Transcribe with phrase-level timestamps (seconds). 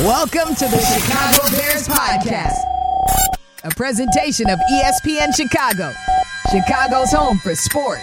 [0.00, 2.58] Welcome to the Chicago Bears Podcast,
[3.62, 5.92] a presentation of ESPN Chicago,
[6.50, 8.02] Chicago's home for sports.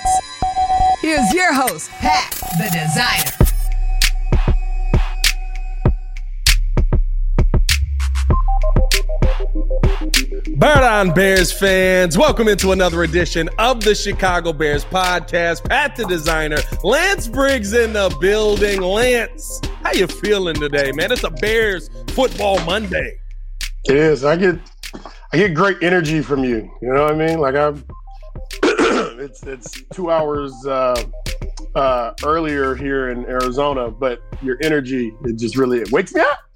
[1.01, 3.40] Here's your host, Pat, the designer.
[10.62, 15.67] Bird on Bears fans, welcome into another edition of the Chicago Bears podcast.
[15.67, 18.79] Pat the designer, Lance Briggs in the building.
[18.79, 21.11] Lance, how you feeling today, man?
[21.11, 23.17] It's a Bears football Monday.
[23.85, 24.23] It is.
[24.23, 24.59] I get
[25.33, 26.71] I get great energy from you.
[26.80, 27.39] You know what I mean?
[27.39, 27.83] Like I'm
[28.61, 31.03] it's it's two hours uh,
[31.73, 36.50] uh, earlier here in Arizona, but your energy it just really it wakes me up.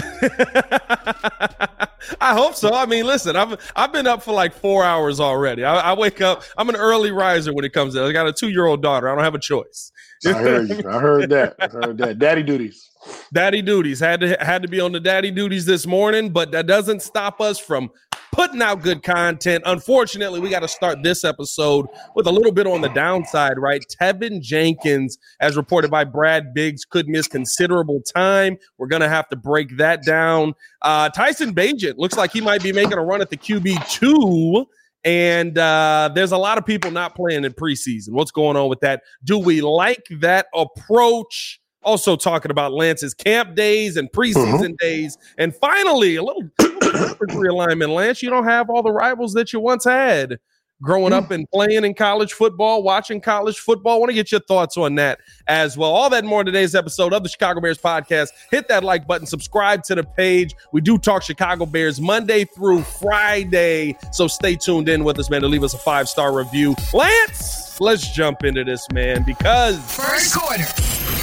[2.20, 2.72] I hope so.
[2.72, 5.64] I mean, listen, I've I've been up for like four hours already.
[5.64, 6.42] I, I wake up.
[6.56, 8.04] I'm an early riser when it comes to.
[8.04, 9.08] I got a two year old daughter.
[9.08, 9.92] I don't have a choice.
[10.26, 10.88] I heard you.
[10.88, 11.56] I heard that.
[11.58, 12.18] I heard that.
[12.18, 12.90] Daddy duties.
[13.32, 16.66] Daddy duties had to had to be on the daddy duties this morning, but that
[16.66, 17.90] doesn't stop us from
[18.32, 19.62] putting out good content.
[19.66, 23.84] Unfortunately, we got to start this episode with a little bit on the downside, right?
[24.00, 28.56] Teven Jenkins, as reported by Brad Biggs, could miss considerable time.
[28.78, 30.54] We're going to have to break that down.
[30.82, 34.66] Uh, Tyson Bagent looks like he might be making a run at the QB2.
[35.04, 38.10] And uh, there's a lot of people not playing in preseason.
[38.10, 39.02] What's going on with that?
[39.24, 41.59] Do we like that approach?
[41.82, 44.72] Also, talking about Lance's camp days and preseason mm-hmm.
[44.78, 45.16] days.
[45.38, 47.94] And finally, a little realignment.
[47.94, 50.38] Lance, you don't have all the rivals that you once had
[50.82, 53.96] growing up and playing in college football, watching college football.
[53.96, 55.90] I want to get your thoughts on that as well.
[55.90, 58.28] All that more in today's episode of the Chicago Bears podcast.
[58.50, 60.54] Hit that like button, subscribe to the page.
[60.72, 63.96] We do talk Chicago Bears Monday through Friday.
[64.12, 66.74] So stay tuned in with us, man, to leave us a five star review.
[66.92, 71.19] Lance, let's jump into this, man, because first quarter.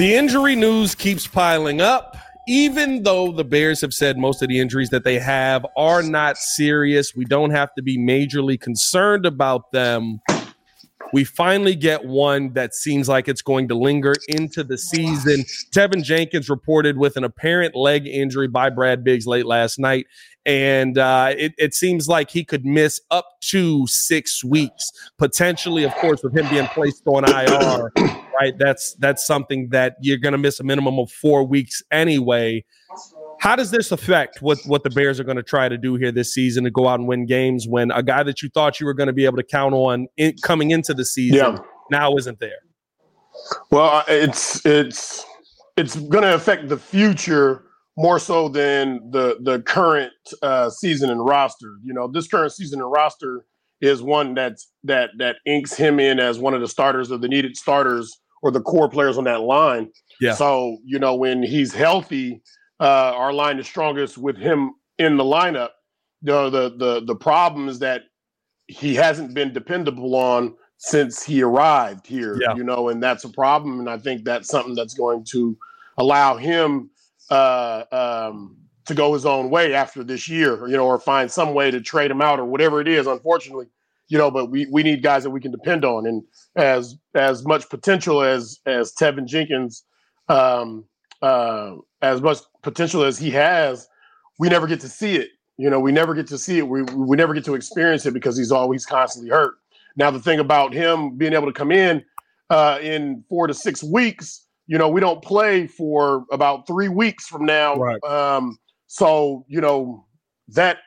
[0.00, 2.16] The injury news keeps piling up.
[2.48, 6.38] Even though the Bears have said most of the injuries that they have are not
[6.38, 10.22] serious, we don't have to be majorly concerned about them.
[11.12, 15.44] We finally get one that seems like it's going to linger into the season.
[15.70, 20.06] Teven Jenkins reported with an apparent leg injury by Brad Biggs late last night.
[20.46, 25.92] And uh, it, it seems like he could miss up to six weeks, potentially, of
[25.96, 27.92] course, with him being placed on IR
[28.40, 28.56] right?
[28.58, 32.64] That's that's something that you're going to miss a minimum of four weeks anyway.
[33.40, 36.12] How does this affect what what the Bears are going to try to do here
[36.12, 38.86] this season to go out and win games when a guy that you thought you
[38.86, 41.58] were going to be able to count on in, coming into the season yeah.
[41.90, 42.58] now isn't there?
[43.70, 45.24] Well, it's it's
[45.76, 47.64] it's going to affect the future
[47.96, 50.12] more so than the the current
[50.42, 51.76] uh, season and roster.
[51.82, 53.44] You know, this current season and roster
[53.80, 57.28] is one that's that that inks him in as one of the starters of the
[57.28, 59.90] needed starters or the core players on that line.
[60.20, 60.34] Yeah.
[60.34, 62.42] So, you know, when he's healthy,
[62.78, 65.70] uh, our line is strongest with him in the lineup.
[66.22, 68.02] The the the the problem is that
[68.66, 72.54] he hasn't been dependable on since he arrived here, yeah.
[72.54, 73.80] you know, and that's a problem.
[73.80, 75.56] And I think that's something that's going to
[75.98, 76.90] allow him
[77.30, 81.52] uh, um, to go his own way after this year, you know, or find some
[81.52, 83.06] way to trade him out or whatever it is.
[83.06, 83.66] Unfortunately,
[84.10, 86.22] you know, but we we need guys that we can depend on, and
[86.56, 89.84] as as much potential as as Teven Jenkins,
[90.28, 90.84] um,
[91.22, 93.88] uh, as much potential as he has,
[94.40, 95.28] we never get to see it.
[95.58, 96.66] You know, we never get to see it.
[96.66, 99.54] We we never get to experience it because he's always constantly hurt.
[99.94, 102.04] Now, the thing about him being able to come in
[102.50, 107.28] uh, in four to six weeks, you know, we don't play for about three weeks
[107.28, 107.76] from now.
[107.76, 108.02] Right.
[108.02, 110.04] Um, so, you know,
[110.48, 110.78] that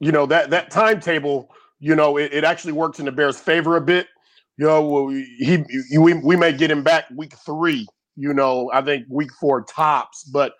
[0.00, 3.76] you know that that timetable you know, it, it actually works in the Bears' favor
[3.76, 4.08] a bit.
[4.56, 7.86] You know, he, he we, we may get him back week three.
[8.16, 10.54] You know, I think week four tops, but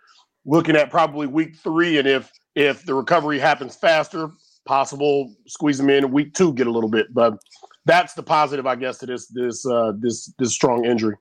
[0.45, 4.31] looking at probably week three, and if if the recovery happens faster,
[4.65, 7.13] possible squeeze him in week two, get a little bit.
[7.13, 7.35] But
[7.85, 11.17] that's the positive, I guess, to this this uh, this this strong injury.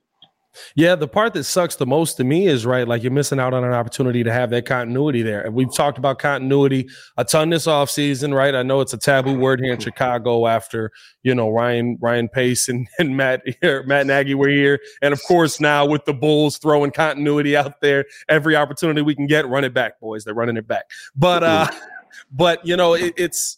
[0.75, 3.53] Yeah, the part that sucks the most to me is right, like you're missing out
[3.53, 5.41] on an opportunity to have that continuity there.
[5.41, 6.87] And we've talked about continuity
[7.17, 8.55] a ton this offseason, right?
[8.55, 10.91] I know it's a taboo word here in Chicago after,
[11.23, 14.79] you know, Ryan Ryan Pace and, and Matt here, Matt Nagy were here.
[15.01, 19.27] And of course, now with the Bulls throwing continuity out there, every opportunity we can
[19.27, 20.23] get, run it back, boys.
[20.23, 20.85] They're running it back.
[21.15, 21.67] But uh
[22.31, 23.57] but you know, it, it's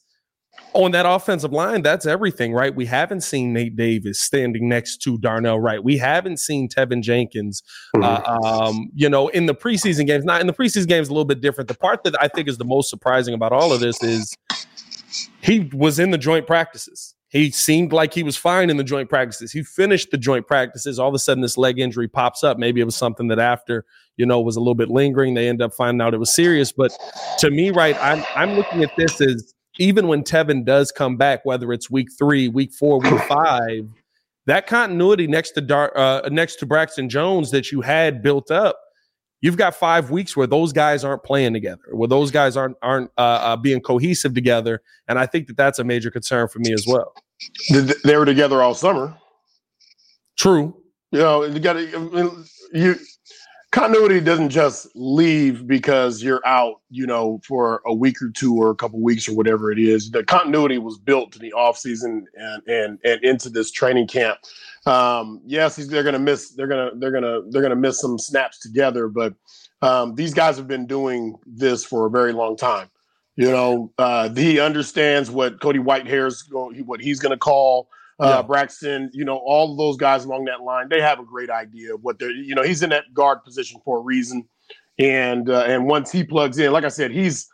[0.73, 2.73] on that offensive line, that's everything, right?
[2.73, 5.83] We haven't seen Nate Davis standing next to Darnell Wright.
[5.83, 7.63] We haven't seen Teven Jenkins,
[7.95, 8.45] uh, mm-hmm.
[8.45, 10.25] um, you know, in the preseason games.
[10.25, 11.67] Not in the preseason games, a little bit different.
[11.67, 14.35] The part that I think is the most surprising about all of this is
[15.41, 17.15] he was in the joint practices.
[17.29, 19.51] He seemed like he was fine in the joint practices.
[19.51, 20.97] He finished the joint practices.
[20.97, 22.57] All of a sudden, this leg injury pops up.
[22.57, 23.85] Maybe it was something that after
[24.19, 25.33] you know, was a little bit lingering.
[25.33, 26.73] They end up finding out it was serious.
[26.73, 26.91] But
[27.39, 31.45] to me, right, I'm I'm looking at this as even when Teven does come back,
[31.45, 33.89] whether it's week three, week four, week five,
[34.45, 38.77] that continuity next to Dar- uh, next to Braxton Jones that you had built up,
[39.41, 43.09] you've got five weeks where those guys aren't playing together, where those guys aren't aren't
[43.17, 46.73] uh, uh, being cohesive together, and I think that that's a major concern for me
[46.73, 47.13] as well.
[48.03, 49.15] They were together all summer.
[50.37, 50.75] True.
[51.11, 52.95] You know, you got to you
[53.71, 58.71] continuity doesn't just leave because you're out, you know, for a week or two or
[58.71, 60.09] a couple weeks or whatever it is.
[60.11, 64.39] The continuity was built to the offseason and and and into this training camp.
[64.85, 69.07] Um, yes, they're gonna miss they're gonna they're gonna they're gonna miss some snaps together,
[69.07, 69.33] but
[69.81, 72.89] um, these guys have been doing this for a very long time.
[73.35, 77.87] You know, uh, he understands what Cody Whitehair's going, what he's going to call
[78.19, 78.41] uh, yeah.
[78.41, 81.95] Braxton, you know, all of those guys along that line, they have a great idea
[81.95, 84.47] of what they're, you know, he's in that guard position for a reason.
[84.99, 87.47] And uh, and once he plugs in, like I said, he's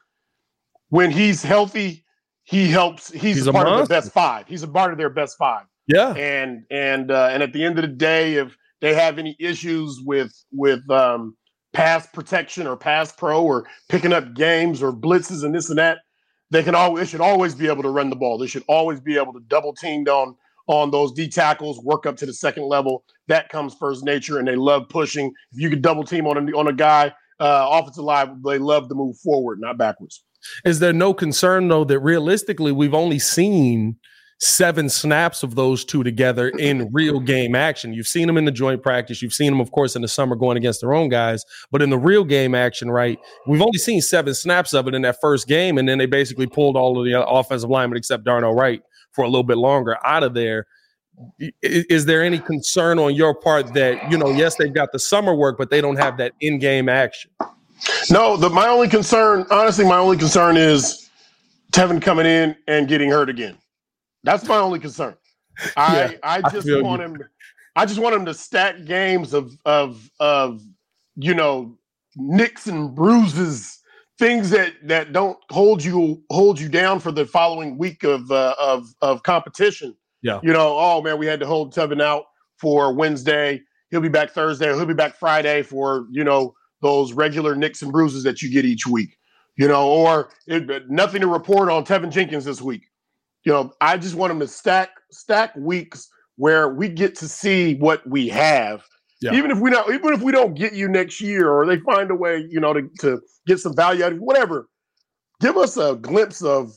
[0.89, 2.03] when he's healthy,
[2.43, 3.11] he helps.
[3.11, 4.47] He's, he's a part of the best five.
[4.47, 5.65] He's a part of their best five.
[5.87, 6.13] Yeah.
[6.13, 10.01] And and uh, and at the end of the day, if they have any issues
[10.03, 11.37] with with um,
[11.73, 15.99] pass protection or pass pro or picking up games or blitzes and this and that,
[16.49, 18.37] they can always they should always be able to run the ball.
[18.39, 20.35] They should always be able to double team on
[20.67, 23.03] on those D tackles, work up to the second level.
[23.27, 25.33] That comes first nature, and they love pushing.
[25.51, 28.89] If you could double team on a, on a guy, uh, offensive line, they love
[28.89, 30.23] to move forward, not backwards.
[30.63, 33.97] Is there no concern though that realistically we've only seen
[34.39, 37.93] seven snaps of those two together in real game action.
[37.93, 39.21] You've seen them in the joint practice.
[39.21, 41.45] You've seen them, of course, in the summer going against their own guys.
[41.71, 43.17] But in the real game action, right,
[43.47, 45.77] we've only seen seven snaps of it in that first game.
[45.77, 48.81] And then they basically pulled all of the offensive linemen except Darnell Wright
[49.15, 50.67] for a little bit longer out of there.
[51.61, 54.31] Is, there any concern on your part that you know?
[54.31, 57.31] Yes, they've got the summer work, but they don't have that in-game action.
[58.09, 61.09] No, the, my only concern, honestly, my only concern is
[61.71, 63.57] Teven coming in and getting hurt again.
[64.23, 65.15] That's my only concern.
[65.77, 67.07] I yeah, I just I want you.
[67.07, 67.23] him.
[67.77, 70.61] I just want him to stack games of of of
[71.15, 71.77] you know
[72.15, 73.79] nicks and bruises
[74.17, 78.55] things that that don't hold you hold you down for the following week of uh,
[78.59, 79.95] of of competition.
[80.21, 80.39] Yeah.
[80.41, 82.25] You know, oh man, we had to hold Teven out
[82.57, 83.61] for Wednesday.
[83.91, 84.65] He'll be back Thursday.
[84.67, 88.65] He'll be back Friday for you know those regular nicks and bruises that you get
[88.65, 89.17] each week.
[89.57, 92.87] You know, or it, nothing to report on Teven Jenkins this week.
[93.43, 97.75] You know, I just want him to stack stack weeks where we get to see
[97.75, 98.83] what we have
[99.25, 99.33] yeah.
[99.37, 102.11] Even if we don't, even if we don't get you next year, or they find
[102.11, 104.69] a way, you know, to, to get some value out of whatever,
[105.41, 106.71] give us a glimpse of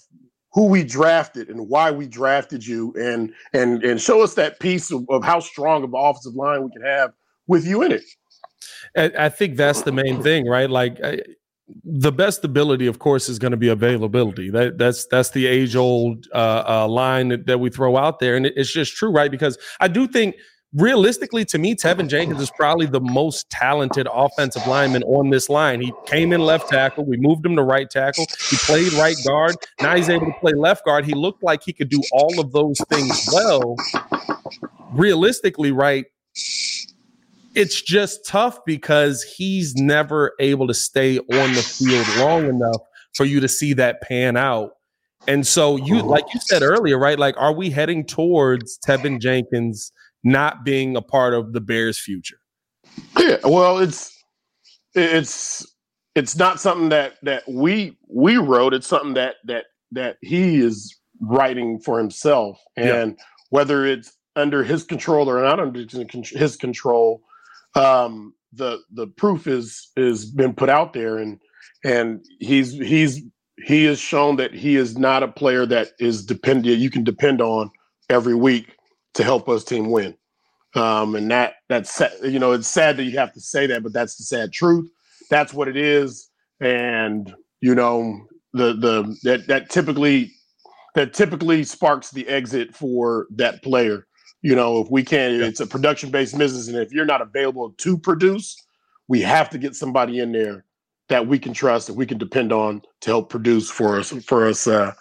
[0.53, 4.91] who we drafted and why we drafted you, and and and show us that piece
[4.91, 7.13] of, of how strong of an offensive line we can have
[7.47, 8.05] with you in it.
[8.97, 10.71] I think that's the main thing, right?
[10.71, 11.21] Like I,
[11.85, 14.51] the best ability, of course, is going to be availability.
[14.51, 18.37] That that's that's the age old uh, uh, line that, that we throw out there,
[18.37, 19.31] and it, it's just true, right?
[19.31, 20.37] Because I do think
[20.75, 25.81] realistically, to me, Teven Jenkins is probably the most talented offensive lineman on this line.
[25.81, 27.05] He came in left tackle.
[27.05, 28.27] We moved him to right tackle.
[28.51, 29.57] He played right guard.
[29.81, 31.05] Now he's able to play left guard.
[31.05, 33.77] He looked like he could do all of those things well.
[34.93, 36.07] Realistically, right?
[37.55, 42.81] It's just tough because he's never able to stay on the field long enough
[43.15, 44.73] for you to see that pan out.
[45.27, 47.19] And so you like you said earlier, right?
[47.19, 49.93] Like, are we heading towards Teven Jenkins–
[50.29, 52.39] not being a part of the Bears' future?
[53.19, 54.17] Yeah, well, it's
[54.95, 55.67] it's
[56.15, 58.75] it's not something that that we we wrote.
[58.75, 63.25] It's something that that that he is writing for himself, and yeah.
[63.51, 65.85] whether it's under his control or not under
[66.23, 67.23] his control,
[67.75, 71.39] um, the the proof is is been put out there, and
[71.85, 73.23] and he's he's
[73.65, 77.41] he has shown that he is not a player that is dependent you can depend
[77.41, 77.71] on
[78.09, 78.78] every week
[79.15, 80.17] to help us team win.
[80.75, 83.93] Um, and that that's you know it's sad that you have to say that, but
[83.93, 84.91] that's the sad truth.
[85.31, 90.33] That's what it is, and you know the the that that typically
[90.95, 94.07] that typically sparks the exit for that player.
[94.43, 95.47] You know, if we can't, yeah.
[95.47, 98.57] it's a production based business, and if you're not available to produce,
[99.09, 100.65] we have to get somebody in there
[101.09, 104.47] that we can trust and we can depend on to help produce for us for
[104.47, 104.93] us uh,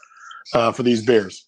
[0.54, 1.47] uh, for these Bears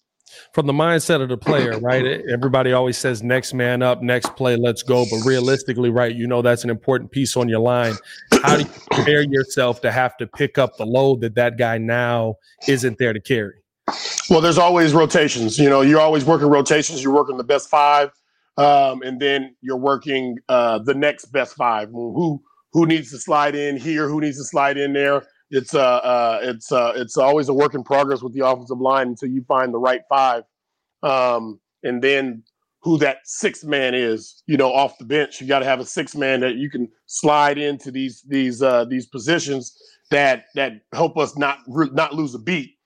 [0.52, 2.04] from the mindset of the player, right?
[2.32, 5.04] Everybody always says next man up, next play, let's go.
[5.10, 7.94] But realistically, right, you know that's an important piece on your line.
[8.42, 11.78] How do you prepare yourself to have to pick up the load that that guy
[11.78, 12.36] now
[12.68, 13.54] isn't there to carry?
[14.28, 15.58] Well, there's always rotations.
[15.58, 17.02] You know, you're always working rotations.
[17.02, 18.10] You're working the best five,
[18.56, 21.90] um, and then you're working uh, the next best five.
[21.90, 25.26] Who who needs to slide in here, who needs to slide in there.
[25.50, 29.08] It's uh, uh it's uh it's always a work in progress with the offensive line
[29.08, 30.44] until you find the right five.
[31.02, 32.42] Um, and then
[32.82, 35.40] who that sixth man is, you know, off the bench.
[35.40, 38.84] You got to have a six man that you can slide into these these uh,
[38.86, 39.76] these positions
[40.10, 42.76] that that help us not not lose a beat.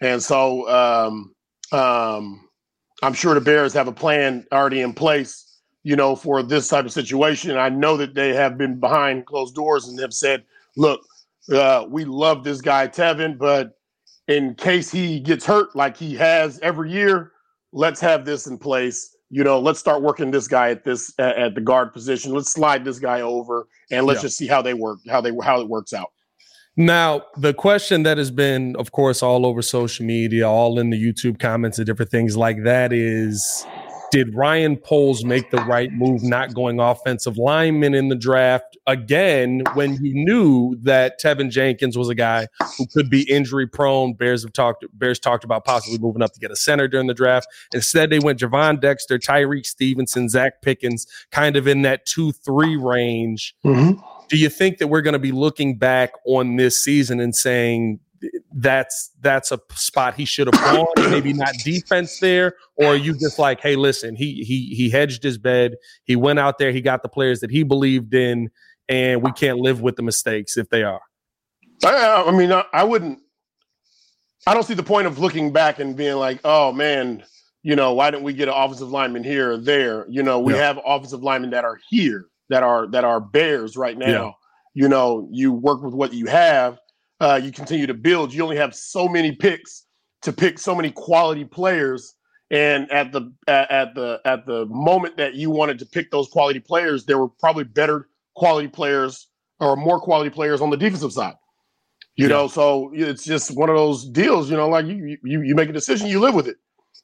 [0.00, 1.34] And so um,
[1.72, 2.48] um,
[3.02, 6.84] I'm sure the Bears have a plan already in place, you know, for this type
[6.84, 7.56] of situation.
[7.56, 10.44] I know that they have been behind closed doors and have said,
[10.76, 11.00] "Look,
[11.52, 13.72] uh, we love this guy Teven, but
[14.26, 17.32] in case he gets hurt like he has every year,
[17.72, 21.36] let's have this in place." you know, let's start working this guy at this at,
[21.36, 22.32] at the guard position.
[22.32, 24.22] Let's slide this guy over and let's yeah.
[24.22, 26.12] just see how they work, how they how it works out.
[26.76, 31.02] Now, the question that has been, of course, all over social media, all in the
[31.02, 33.66] YouTube comments and different things like that is
[34.10, 39.62] did Ryan Poles make the right move not going offensive lineman in the draft again
[39.74, 42.46] when you knew that Teven Jenkins was a guy
[42.76, 44.14] who could be injury prone?
[44.14, 47.14] Bears have talked Bears talked about possibly moving up to get a center during the
[47.14, 47.48] draft.
[47.72, 52.76] Instead, they went Gervon Dexter, Tyrique Stevenson, Zacch Pickens, kind of in that two three
[52.76, 53.54] range.
[53.64, 54.00] Mm-hmm.
[54.28, 58.00] Do you think that we're going to be looking back on this season and saying
[58.60, 61.10] that's that's a spot he should have gone.
[61.10, 65.38] maybe not defense there, or you just like, hey, listen, he he he hedged his
[65.38, 65.76] bed.
[66.04, 66.72] He went out there.
[66.72, 68.50] He got the players that he believed in,
[68.88, 71.00] and we can't live with the mistakes if they are.
[71.84, 73.20] I, I mean, I, I wouldn't.
[74.46, 77.22] I don't see the point of looking back and being like, oh man,
[77.62, 80.04] you know, why didn't we get an offensive lineman here or there?
[80.08, 80.60] You know, we yeah.
[80.60, 84.06] have offensive linemen that are here that are that are bears right now.
[84.06, 84.30] Yeah.
[84.74, 86.78] You know, you work with what you have
[87.20, 88.32] uh, you continue to build.
[88.32, 89.86] You only have so many picks
[90.22, 92.14] to pick so many quality players.
[92.50, 96.60] And at the at the at the moment that you wanted to pick those quality
[96.60, 99.28] players, there were probably better quality players
[99.60, 101.34] or more quality players on the defensive side.
[102.16, 102.28] You yeah.
[102.28, 104.50] know, so it's just one of those deals.
[104.50, 106.56] You know, like you you you make a decision, you live with it.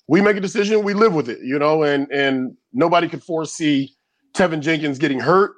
[0.09, 1.41] We make a decision, we live with it.
[1.43, 3.95] You know, and and nobody could foresee
[4.35, 5.53] Teven Jenkins getting hurt.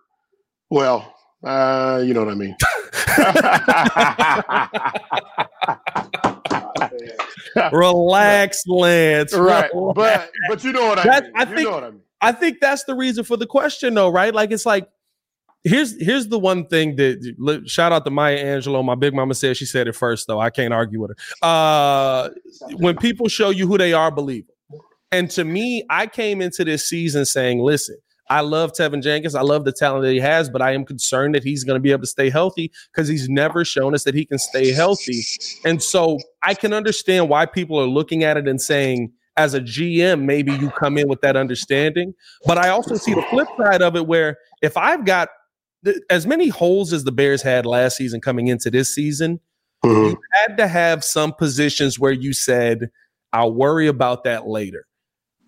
[0.69, 2.57] Well, uh, you know what I mean.
[7.73, 9.35] Relax, Lance.
[9.35, 11.33] Right, but but you know what I mean.
[11.35, 12.00] I think I, mean.
[12.21, 14.35] I think that's the reason for the question, though, right?
[14.35, 14.88] Like it's like
[15.65, 18.85] here's here's the one thing that shout out to Maya Angelou.
[18.85, 20.41] My big mama said she said it first, though.
[20.41, 21.47] I can't argue with her.
[21.47, 22.31] Uh,
[22.76, 24.81] when people show you who they are, believe them.
[25.12, 27.97] And to me, I came into this season saying, listen,
[28.28, 29.35] I love Teven Jenkins.
[29.35, 31.80] I love the talent that he has, but I am concerned that he's going to
[31.80, 35.23] be able to stay healthy because he's never shown us that he can stay healthy.
[35.64, 39.61] And so I can understand why people are looking at it and saying, as a
[39.61, 42.14] GM, maybe you come in with that understanding.
[42.47, 45.28] But I also see the flip side of it where if I've got
[45.85, 49.40] th- as many holes as the Bears had last season coming into this season,
[49.85, 50.11] mm-hmm.
[50.11, 52.90] you had to have some positions where you said,
[53.33, 54.86] I'll worry about that later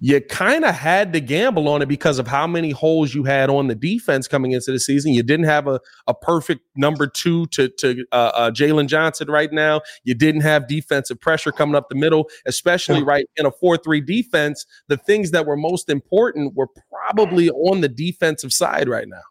[0.00, 3.50] you kind of had to gamble on it because of how many holes you had
[3.50, 5.12] on the defense coming into the season.
[5.12, 9.52] You didn't have a, a perfect number two to, to uh, uh, Jaylon Johnson right
[9.52, 9.81] now.
[10.05, 14.00] You didn't have defensive pressure coming up the middle, especially right in a 4 3
[14.00, 14.64] defense.
[14.87, 19.23] The things that were most important were probably on the defensive side right now.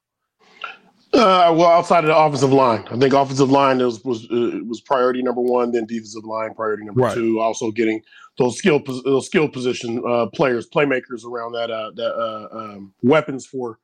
[1.14, 4.82] Uh, well, outside of the offensive line, I think offensive line was was uh, was
[4.82, 5.72] priority number one.
[5.72, 7.14] Then defensive line priority number right.
[7.14, 7.40] two.
[7.40, 8.02] Also getting
[8.38, 13.46] those skill those skill position uh, players, playmakers around that uh, that uh, um, weapons
[13.46, 13.80] for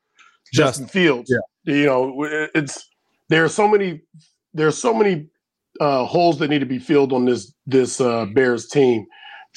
[0.54, 1.32] Justin Fields.
[1.34, 1.74] Yeah.
[1.74, 2.90] You know, it's
[3.30, 4.02] there are so many
[4.54, 5.28] there are so many
[5.80, 9.06] uh, holes that need to be filled on this this uh, Bears team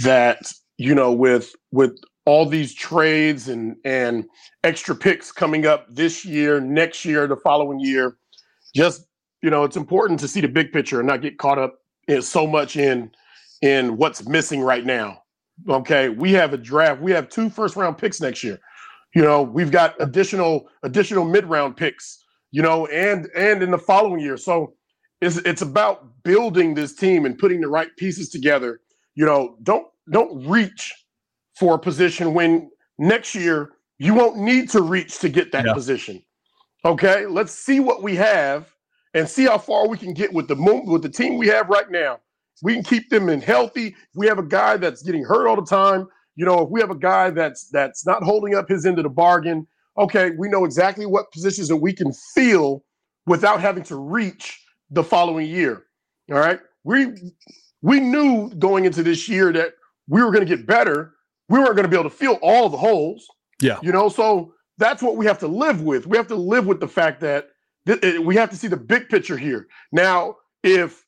[0.04, 0.38] that
[0.78, 4.26] you know with with all these trades and and
[4.64, 8.16] extra picks coming up this year, next year, the following year.
[8.74, 9.06] Just
[9.42, 11.78] you know, it's important to see the big picture and not get caught up
[12.08, 13.10] in so much in
[13.62, 15.22] in what's missing right now.
[15.68, 17.00] Okay, we have a draft.
[17.00, 18.58] We have two first round picks next year.
[19.14, 22.22] You know, we've got additional additional mid round picks.
[22.50, 24.36] You know, and and in the following year.
[24.36, 24.74] So
[25.20, 28.80] it's it's about building this team and putting the right pieces together.
[29.14, 30.92] You know, don't don't reach
[31.58, 35.72] for a position when next year you won't need to reach to get that yeah.
[35.72, 36.22] position.
[36.84, 38.72] Okay, let's see what we have
[39.14, 40.54] and see how far we can get with the
[40.86, 42.20] with the team we have right now.
[42.62, 43.88] We can keep them in healthy.
[43.88, 46.80] If we have a guy that's getting hurt all the time, you know, if we
[46.80, 49.66] have a guy that's that's not holding up his end of the bargain,
[49.98, 52.84] okay, we know exactly what positions that we can fill
[53.26, 55.86] without having to reach the following year.
[56.30, 57.08] All right, we
[57.82, 59.72] we knew going into this year that
[60.08, 61.15] we were going to get better
[61.48, 63.26] we weren't going to be able to fill all the holes.
[63.60, 63.78] Yeah.
[63.82, 66.06] You know, so that's what we have to live with.
[66.06, 67.48] We have to live with the fact that
[67.86, 69.68] we have to see the big picture here.
[69.92, 71.04] Now, if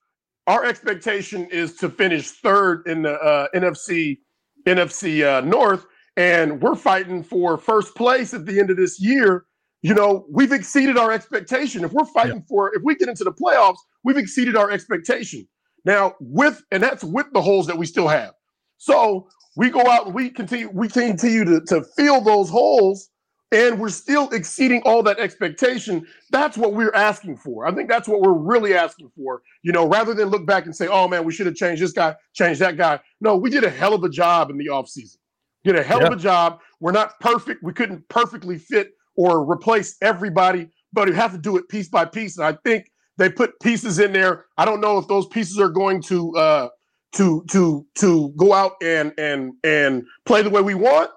[0.47, 4.18] our expectation is to finish third in the uh, NFC
[4.66, 9.45] NFC uh, North, and we're fighting for first place at the end of this year.
[9.83, 11.85] You know, we've exceeded our expectation.
[11.85, 12.49] If we're fighting yeah.
[12.49, 15.47] for, if we get into the playoffs, we've exceeded our expectation.
[15.85, 18.33] Now, with and that's with the holes that we still have.
[18.78, 19.28] So
[19.59, 23.11] we go out and we continue, we continue to, to fill those holes
[23.50, 26.07] and we're still exceeding all that expectation.
[26.31, 27.67] That's what we're asking for.
[27.67, 29.43] I think that's what we're really asking for.
[29.65, 31.91] You know, rather than look back and say, oh man, we should have changed this
[31.91, 33.00] guy, changed that guy.
[33.21, 35.17] No, we did a hell of a job in the offseason.
[35.65, 36.07] Did a hell yeah.
[36.07, 36.61] of a job.
[36.79, 37.65] We're not perfect.
[37.65, 42.05] We couldn't perfectly fit or replace everybody, but we have to do it piece by
[42.05, 42.38] piece.
[42.38, 44.45] And I think they put pieces in there.
[44.57, 46.69] I don't know if those pieces are going to uh
[47.15, 51.11] to to to go out and and and play the way we want.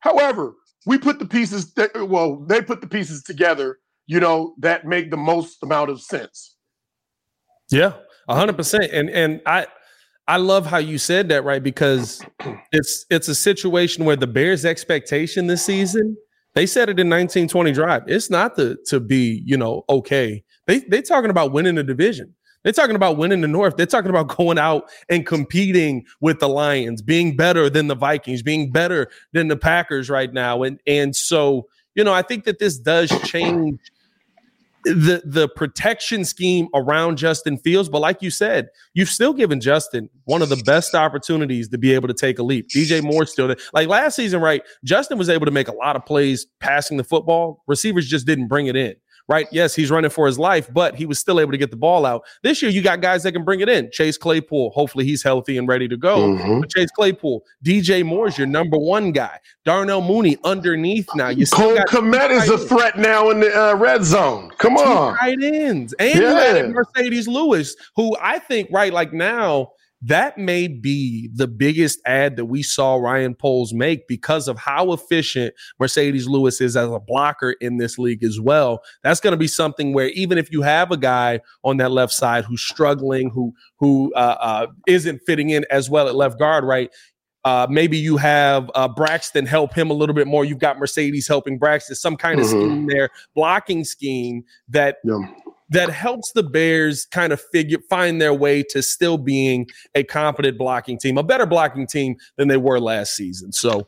[0.00, 0.54] However,
[0.86, 5.10] we put the pieces that well they put the pieces together you know that make
[5.10, 6.56] the most amount of sense.
[7.70, 7.94] Yeah
[8.28, 9.66] 100% and and i
[10.28, 11.62] i love how you said that right?
[11.62, 12.22] Because
[12.72, 16.16] it's it's a situation where the bears expectation this season
[16.54, 18.02] they said it in 1920 drive.
[18.06, 20.44] It's not the to be you know okay.
[20.66, 23.76] They they talking about winning the division they're talking about winning the North.
[23.76, 28.42] They're talking about going out and competing with the Lions, being better than the Vikings,
[28.42, 30.62] being better than the Packers right now.
[30.62, 33.78] And and so, you know, I think that this does change
[34.84, 37.88] the the protection scheme around Justin Fields.
[37.88, 41.94] But like you said, you've still given Justin one of the best opportunities to be
[41.94, 42.68] able to take a leap.
[42.68, 44.62] DJ Moore still like last season, right?
[44.84, 47.62] Justin was able to make a lot of plays passing the football.
[47.66, 48.94] Receivers just didn't bring it in
[49.32, 49.48] right?
[49.50, 52.04] Yes, he's running for his life, but he was still able to get the ball
[52.04, 52.24] out.
[52.42, 53.90] This year, you got guys that can bring it in.
[53.90, 56.18] Chase Claypool, hopefully he's healthy and ready to go.
[56.18, 56.62] Mm-hmm.
[56.68, 59.38] Chase Claypool, DJ Moore's your number one guy.
[59.64, 61.28] Darnell Mooney underneath now.
[61.28, 64.50] You Cole Kmet is a threat now in the uh, red zone.
[64.58, 66.30] Come on, tight ends, and yeah.
[66.30, 69.72] you added Marcedes Lewis, who I think right like now
[70.02, 74.92] that may be the biggest ad that we saw Ryan Poles make because of how
[74.92, 78.82] efficient Marcedes Lewis is as a blocker in this league as well.
[79.04, 82.12] That's going to be something where even if you have a guy on that left
[82.12, 86.64] side who's struggling, who who uh, uh, not fitting in as well at left guard,
[86.64, 86.90] right?
[87.44, 90.44] Uh, maybe you have uh, Braxton help him a little bit more.
[90.44, 92.60] You've got Marcedes helping Braxton, some kind of mm-hmm.
[92.60, 95.18] scheme there, blocking scheme that yeah
[95.70, 100.58] that helps the Bears kind of figure find their way to still being a competent
[100.58, 103.52] blocking team, a better blocking team than they were last season.
[103.52, 103.86] So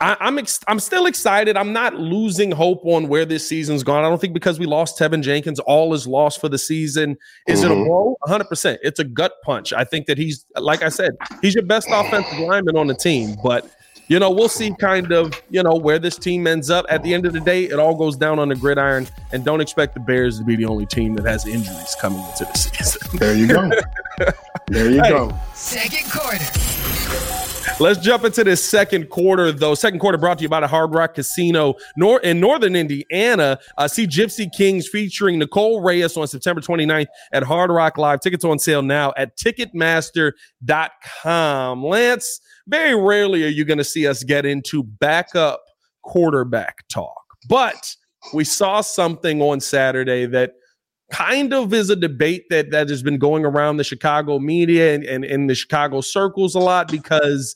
[0.00, 1.56] I, am ex- I'm still excited.
[1.56, 4.04] I'm not losing hope on where this season's gone.
[4.04, 7.16] I don't think because we lost Teven Jenkins, all is lost for the season.
[7.46, 7.70] Is mm-hmm.
[7.70, 7.88] it a mm-hmm.
[7.88, 8.16] blow?
[8.20, 8.44] 100.
[8.44, 9.72] percent It's a gut punch.
[9.72, 13.36] I think that he's like I said, he's your best offensive lineman on the team,
[13.42, 13.70] but
[14.08, 16.84] you know, we'll see kind of, you know, where this team ends up.
[16.88, 19.06] At the end of the day, it all goes down on the gridiron.
[19.32, 22.44] And don't expect the Bears to be the only team that has injuries coming into
[22.44, 23.18] the season.
[23.18, 23.70] There you go.
[24.68, 25.34] there you hey, go.
[25.54, 26.44] Second quarter.
[27.80, 29.74] Let's jump into this second quarter, though.
[29.74, 33.58] Second quarter brought to you by the Hard Rock Casino nor- in Northern Indiana.
[33.76, 38.20] Uh, see Gipsy Kings featuring Nicole Reyes on September 29th at Hard Rock Live.
[38.20, 41.84] Tickets on sale now at Ticketmaster.com.
[41.84, 45.62] Lance, very rarely are you going to see us get into backup
[46.02, 47.94] quarterback talk, but
[48.32, 50.52] we saw something on Saturday that
[51.12, 55.04] kind of is a debate that that has been going around the Chicago media and,
[55.04, 57.54] and in the Chicago circles a lot because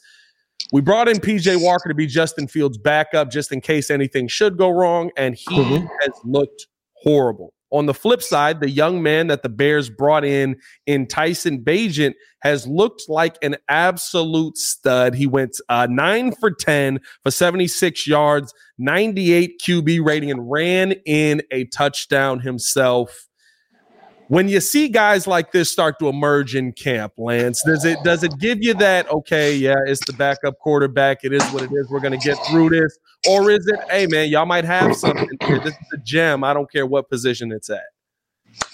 [0.73, 4.59] we brought in PJ Walker to be Justin Fields' backup just in case anything should
[4.59, 5.87] go wrong, and he mm-hmm.
[6.01, 7.55] has looked horrible.
[7.71, 12.15] On the flip side, the young man that the Bears brought in in Tyson Bagent
[12.41, 15.15] has looked like an absolute stud.
[15.15, 21.43] He went uh, nine for 10 for 76 yards, 98 QB rating, and ran in
[21.51, 23.27] a touchdown himself.
[24.29, 28.23] When you see guys like this start to emerge in camp, Lance, does it does
[28.23, 31.89] it give you that okay, yeah, it's the backup quarterback, it is what it is,
[31.89, 35.59] we're gonna get through this, or is it, hey man, y'all might have something here.
[35.59, 36.45] This is a gem.
[36.45, 37.83] I don't care what position it's at.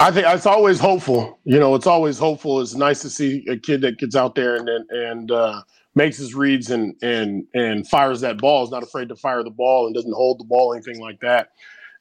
[0.01, 1.39] I think it's always hopeful.
[1.45, 2.61] You know, it's always hopeful.
[2.61, 5.63] It's nice to see a kid that gets out there and and, and uh,
[5.95, 8.65] makes his reads and and and fires that ball.
[8.65, 11.49] Is not afraid to fire the ball and doesn't hold the ball, anything like that.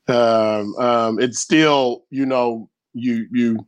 [0.08, 3.68] Um, um, it's still, you know, you you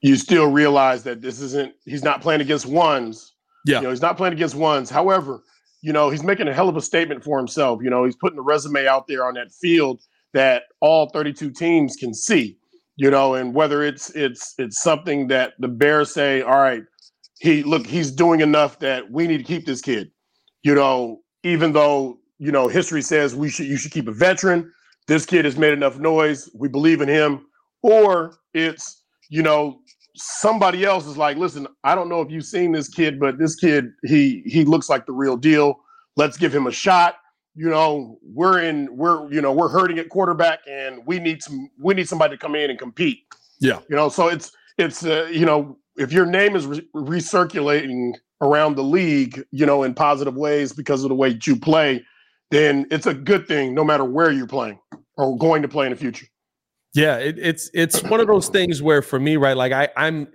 [0.00, 3.34] you still realize that this isn't he's not playing against ones.
[3.64, 3.78] Yeah.
[3.78, 4.90] You know, he's not playing against ones.
[4.90, 5.42] However,
[5.82, 7.80] you know, he's making a hell of a statement for himself.
[7.82, 10.00] You know, he's putting the resume out there on that field
[10.32, 12.56] that all 32 teams can see.
[12.96, 16.82] You know, and whether it's it's it's something that the Bears say, all right,
[17.40, 20.10] he look, he's doing enough that we need to keep this kid.
[20.62, 24.70] You know, even though, you know, history says we should you should keep a veteran,
[25.08, 26.48] this kid has made enough noise.
[26.54, 27.46] We believe in him.
[27.82, 29.80] Or it's, you know,
[30.16, 33.54] somebody else is like, listen, I don't know if you've seen this kid, but this
[33.54, 35.80] kid, he he looks like the real deal.
[36.16, 37.16] Let's give him a shot.
[37.54, 41.68] You know, we're in, we're, you know, we're hurting at quarterback and we need some,
[41.78, 43.18] we need somebody to come in and compete.
[43.60, 43.80] Yeah.
[43.90, 48.76] You know, so it's, it's, uh, you know, if your name is re- recirculating around
[48.76, 52.02] the league, you know, in positive ways because of the way you play,
[52.50, 54.78] then it's a good thing no matter where you're playing
[55.18, 56.26] or going to play in the future.
[56.94, 59.56] Yeah, it, it's it's one of those things where for me, right?
[59.56, 60.28] Like I, I'm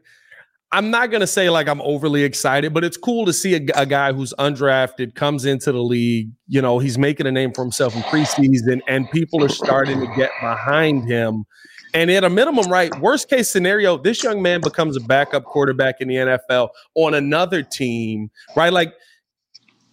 [0.71, 3.85] I'm not gonna say like I'm overly excited, but it's cool to see a, a,
[3.85, 6.31] guy who's undrafted comes into the league.
[6.47, 10.07] You know, he's making a name for himself in preseason, and people are starting to
[10.15, 11.45] get behind him.
[11.93, 12.93] And at a minimum, right?
[12.99, 17.63] Worst case scenario, this young man becomes a backup quarterback in the NFL on another
[17.63, 18.73] team, right?
[18.73, 18.93] Like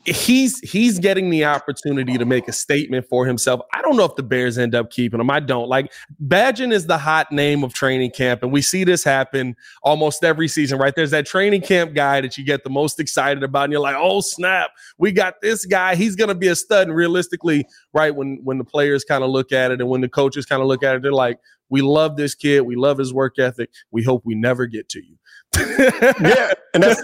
[0.05, 3.61] he's he's getting the opportunity to make a statement for himself.
[3.73, 5.31] I don't know if the Bears end up keeping him.
[5.31, 5.69] I don't.
[5.69, 5.93] Like
[6.27, 10.49] Bagent is the hot name of training camp, and we see this happen almost every
[10.49, 10.95] season, right?
[10.95, 13.97] There's that training camp guy that you get the most excited about, and you're like,
[13.99, 15.95] oh snap, we got this guy.
[15.95, 16.89] He's gonna be a stud.
[16.89, 20.09] And realistically, right, when when the players kind of look at it and when the
[20.09, 21.39] coaches kind of look at it, they're like,
[21.71, 23.71] we love this kid, we love his work ethic.
[23.91, 25.17] We hope we never get to you.
[25.57, 27.03] yeah, and that's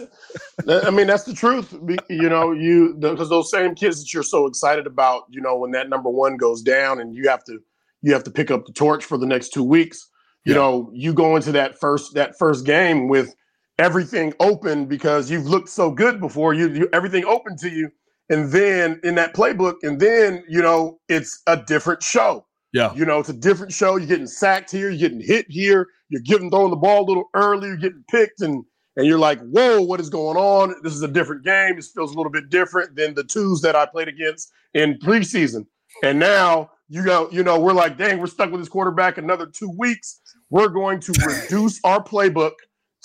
[0.68, 1.74] I mean, that's the truth.
[2.08, 5.70] You know, you because those same kids that you're so excited about, you know, when
[5.72, 7.58] that number one goes down and you have to
[8.02, 10.08] you have to pick up the torch for the next two weeks.
[10.44, 10.60] You yeah.
[10.60, 13.34] know, you go into that first that first game with
[13.78, 16.54] everything open because you've looked so good before.
[16.54, 17.90] You, you everything open to you,
[18.28, 22.46] and then in that playbook, and then you know it's a different show.
[22.72, 23.96] Yeah, you know, it's a different show.
[23.96, 27.28] You're getting sacked here, you're getting hit here, you're getting throwing the ball a little
[27.34, 28.64] early, you're getting picked, and
[29.00, 30.74] and you're like, whoa, what is going on?
[30.82, 31.76] This is a different game.
[31.76, 35.64] This feels a little bit different than the twos that I played against in preseason.
[36.02, 39.46] And now you go, you know, we're like, dang, we're stuck with this quarterback another
[39.46, 40.20] two weeks.
[40.50, 42.52] We're going to reduce our playbook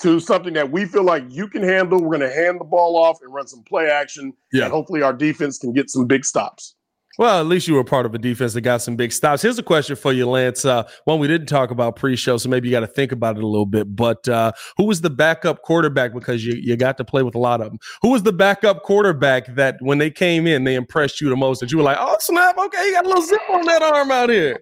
[0.02, 2.02] to something that we feel like you can handle.
[2.02, 4.34] We're going to hand the ball off and run some play action.
[4.52, 4.66] Yeah.
[4.66, 6.75] And hopefully our defense can get some big stops.
[7.18, 9.42] Well, at least you were part of a defense that got some big stops.
[9.42, 10.66] Here's a question for you, Lance.
[10.66, 13.44] Uh, one we didn't talk about pre-show, so maybe you got to think about it
[13.44, 13.96] a little bit.
[13.96, 16.14] But uh, who was the backup quarterback?
[16.14, 17.80] Because you, you got to play with a lot of them.
[18.02, 21.60] Who was the backup quarterback that when they came in, they impressed you the most?
[21.62, 24.12] That you were like, oh snap, okay, you got a little zip on that arm
[24.12, 24.60] out here.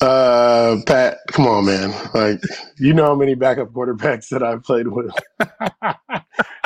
[0.00, 1.90] Uh, Pat, come on, man.
[2.12, 2.40] Like,
[2.78, 5.12] you know how many backup quarterbacks that I've played with.
[5.80, 5.94] how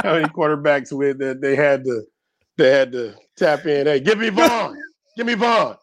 [0.04, 2.04] many quarterbacks with that they had to
[2.56, 3.86] they had to tap in.
[3.86, 4.76] Hey, give me Vaughn.
[5.16, 5.76] give me Vaughn.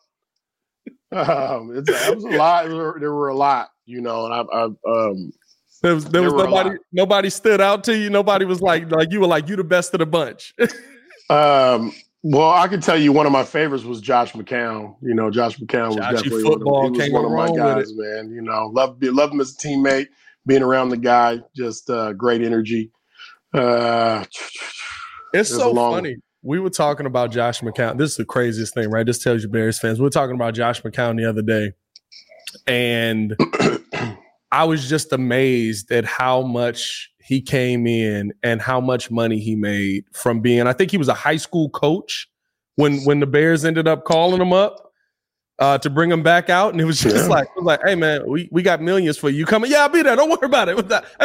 [1.11, 2.67] Um, it's, it was a lot.
[2.99, 5.33] There were a lot, you know, and I, I um,
[5.81, 8.09] there was there, there was nobody nobody stood out to you.
[8.09, 10.53] Nobody was like like you were like you the best of the bunch.
[11.29, 11.91] um,
[12.23, 14.95] well, I can tell you one of my favorites was Josh McCown.
[15.01, 17.57] You know, Josh McCown was Joshy definitely football one of, he was one of my
[17.57, 18.31] guys, man.
[18.31, 20.07] You know, love love him as a teammate,
[20.45, 22.91] being around the guy, just uh, great energy.
[23.53, 24.23] Uh,
[25.33, 27.97] it's so funny we were talking about Josh McCown.
[27.97, 29.05] This is the craziest thing, right?
[29.05, 29.99] This tells you Bears fans.
[29.99, 31.73] We were talking about Josh McCown the other day,
[32.67, 33.35] and
[34.51, 39.55] I was just amazed at how much he came in and how much money he
[39.55, 40.67] made from being.
[40.67, 42.27] I think he was a high school coach
[42.75, 44.90] when when the Bears ended up calling him up
[45.61, 47.25] uh, to bring him back out, and it was just yeah.
[47.27, 49.69] like, was like, hey man, we, we got millions for you coming.
[49.69, 50.15] Yeah, I'll be there.
[50.15, 50.71] Don't worry about it.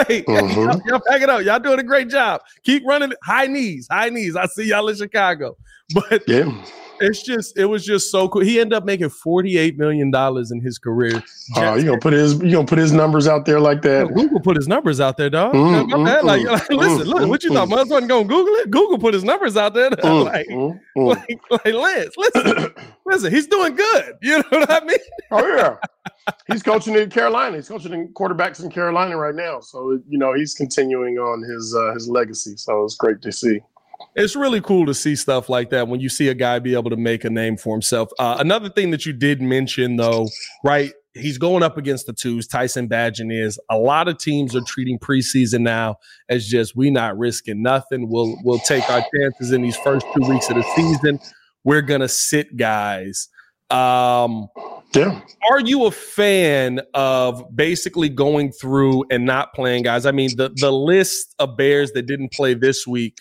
[0.06, 0.60] Hey, mm-hmm.
[0.60, 1.42] y'all, y'all pack it up.
[1.42, 2.42] Y'all doing a great job.
[2.62, 4.36] Keep running high knees, high knees.
[4.36, 5.56] I see y'all in Chicago,
[5.94, 6.50] but yeah
[7.00, 8.42] it's just it was just so cool.
[8.42, 11.22] He ended up making forty eight million dollars in his career.
[11.56, 14.12] Oh, you gonna put his you gonna put his numbers out there like that?
[14.14, 15.54] Google put his numbers out there, dog.
[15.54, 17.68] Mm, mm, mm, like, listen, look, what you thought?
[17.68, 18.70] Mother wasn't gonna Google it.
[18.70, 19.90] Google put his numbers out there.
[20.02, 20.46] like,
[20.94, 22.74] like, like, Lance, listen,
[23.06, 24.14] listen, he's doing good.
[24.22, 24.98] You know what I mean?
[25.32, 25.76] oh yeah,
[26.46, 27.56] he's coaching in Carolina.
[27.56, 29.60] He's coaching in quarterbacks in Carolina right now.
[29.60, 32.56] So you know he's continuing on his uh, his legacy.
[32.56, 33.60] So it's great to see
[34.16, 36.90] it's really cool to see stuff like that when you see a guy be able
[36.90, 38.08] to make a name for himself.
[38.18, 40.28] Uh, another thing that you did mention, though,
[40.64, 40.92] right?
[41.12, 42.46] He's going up against the twos.
[42.46, 43.58] Tyson Bagent is.
[43.70, 45.96] A lot of teams are treating preseason now
[46.28, 48.08] as just we not risking nothing.
[48.08, 51.18] We'll we'll take our chances in these first two weeks of the season.
[51.64, 53.28] We're gonna sit guys.
[53.70, 54.48] Um,
[54.94, 55.20] yeah.
[55.50, 60.04] Are you a fan of basically going through and not playing guys?
[60.04, 63.20] I mean, the the list of Bears that didn't play this week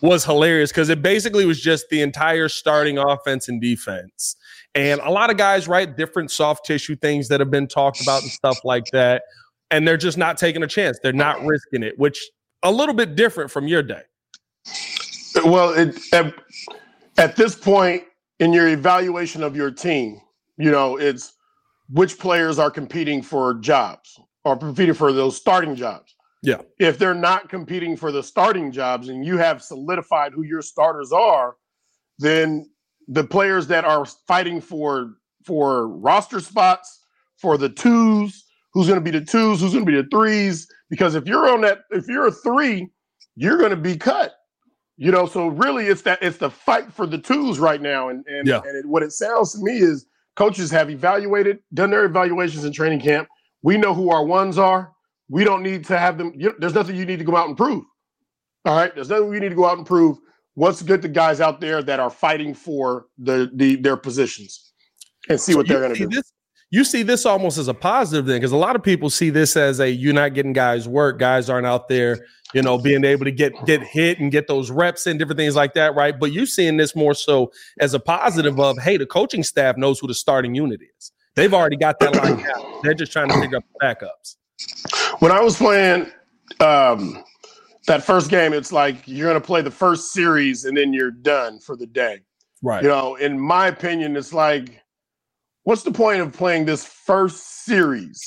[0.00, 4.36] was hilarious because it basically was just the entire starting offense and defense.
[4.74, 8.22] And a lot of guys write different soft tissue things that have been talked about
[8.22, 9.22] and stuff like that.
[9.70, 10.98] And they're just not taking a chance.
[11.02, 12.30] They're not risking it, which
[12.62, 14.02] a little bit different from your day.
[15.44, 16.34] Well, it, at,
[17.18, 18.04] at this point
[18.38, 20.20] in your evaluation of your team,
[20.58, 21.34] You know, it's
[21.88, 26.11] which players are competing for jobs or competing for those starting jobs.
[26.42, 26.62] Yeah.
[26.78, 31.12] If they're not competing for the starting jobs and you have solidified who your starters
[31.12, 31.56] are,
[32.18, 32.68] then
[33.08, 37.04] the players that are fighting for for roster spots,
[37.36, 40.66] for the twos, who's going to be the twos, who's going to be the threes,
[40.90, 42.88] because if you're on that if you're a 3,
[43.36, 44.34] you're going to be cut.
[44.98, 48.24] You know, so really it's that it's the fight for the twos right now and
[48.26, 48.60] and, Yeah.
[48.64, 52.72] and it, what it sounds to me is coaches have evaluated, done their evaluations in
[52.72, 53.28] training camp.
[53.62, 54.91] We know who our ones are.
[55.32, 56.34] We don't need to have them.
[56.36, 57.84] You, there's nothing you need to go out and prove.
[58.66, 60.18] All right, there's nothing we need to go out and prove.
[60.54, 64.74] What's good to guys out there that are fighting for the, the their positions
[65.30, 66.08] and see what So they're going to do.
[66.08, 66.32] This,
[66.70, 69.56] you see this almost as a positive thing because a lot of people see this
[69.56, 71.18] as a you're not getting guys work.
[71.18, 74.70] Guys aren't out there, you know, being able to get get hit and get those
[74.70, 76.20] reps and different things like that, right?
[76.20, 79.98] But you're seeing this more so as a positive of hey, the coaching staff knows
[79.98, 81.10] who the starting unit is.
[81.36, 82.82] They've already got that lined out.
[82.82, 84.36] They're just trying to figure out the backups.
[85.22, 86.10] When I was playing
[86.58, 87.22] um,
[87.86, 91.12] that first game, it's like you're going to play the first series and then you're
[91.12, 92.22] done for the day.
[92.60, 92.82] Right.
[92.82, 94.82] You know, in my opinion, it's like,
[95.62, 98.20] what's the point of playing this first series?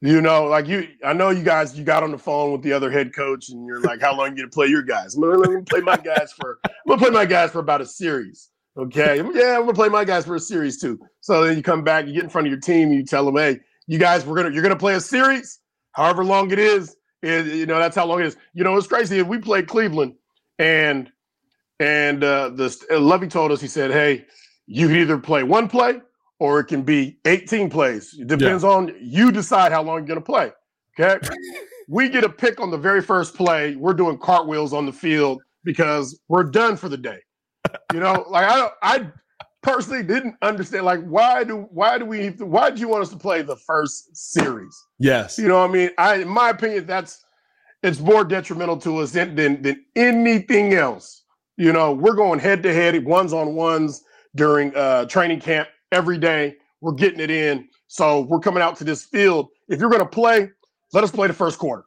[0.00, 2.72] You know, like you, I know you guys, you got on the phone with the
[2.72, 5.36] other head coach, and you're like, "How long you gonna play your guys?" I'm gonna,
[5.36, 8.48] let me play my guys for, I'm gonna play my guys for about a series.
[8.76, 10.98] Okay, yeah, I'm gonna play my guys for a series too.
[11.20, 13.36] So then you come back, you get in front of your team, you tell them,
[13.36, 15.60] "Hey, you guys, we're gonna, you're gonna play a series,
[15.92, 16.96] however long it is.
[17.22, 18.36] It, you know, that's how long it is.
[18.52, 19.18] You know, it's crazy.
[19.18, 20.14] If we played Cleveland,
[20.58, 21.10] and
[21.78, 24.26] and uh, the uh, Lovie told us, he said, "Hey,
[24.66, 26.00] you can either play one play
[26.40, 28.14] or it can be 18 plays.
[28.18, 30.52] It depends on you decide how long you're going to play."
[30.98, 31.24] Okay,
[31.88, 33.76] we get a pick on the very first play.
[33.76, 37.20] We're doing cartwheels on the field because we're done for the day.
[37.92, 39.10] You know, like I don't, I
[39.62, 43.16] personally didn't understand like why do why do we why do you want us to
[43.16, 44.86] play the first series?
[44.98, 45.38] Yes.
[45.38, 45.90] You know what I mean?
[45.98, 47.24] I in my opinion, that's
[47.82, 51.24] it's more detrimental to us than than, than anything else.
[51.56, 54.02] You know, we're going head to head, ones on ones
[54.34, 56.56] during uh training camp every day.
[56.80, 57.68] We're getting it in.
[57.86, 59.48] So we're coming out to this field.
[59.68, 60.50] If you're gonna play,
[60.92, 61.84] let us play the first quarter.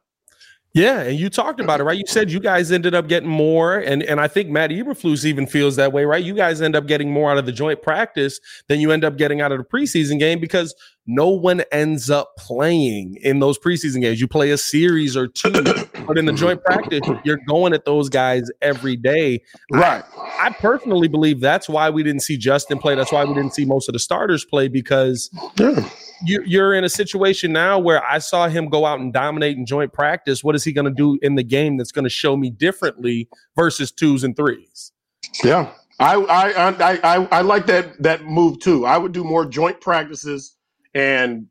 [0.76, 1.96] Yeah, and you talked about it, right?
[1.96, 5.46] You said you guys ended up getting more, and and I think Matt Eberflus even
[5.46, 6.22] feels that way, right?
[6.22, 9.16] You guys end up getting more out of the joint practice than you end up
[9.16, 10.74] getting out of the preseason game because
[11.06, 14.20] no one ends up playing in those preseason games.
[14.20, 16.36] You play a series or two, but in the mm-hmm.
[16.36, 19.42] joint practice, you're going at those guys every day.
[19.70, 20.02] Right.
[20.16, 22.94] I personally believe that's why we didn't see Justin play.
[22.96, 25.88] That's why we didn't see most of the starters play because Yeah.
[26.24, 29.64] you, you're in a situation now where I saw him go out and dominate in
[29.64, 30.42] joint practice.
[30.42, 33.28] What is he going to do in the game that's going to show me differently
[33.54, 34.92] versus twos and threes?
[35.44, 35.70] Yeah.
[35.98, 38.84] I I I I, I like that that move too.
[38.84, 40.55] I would do more joint practices
[40.96, 41.46] and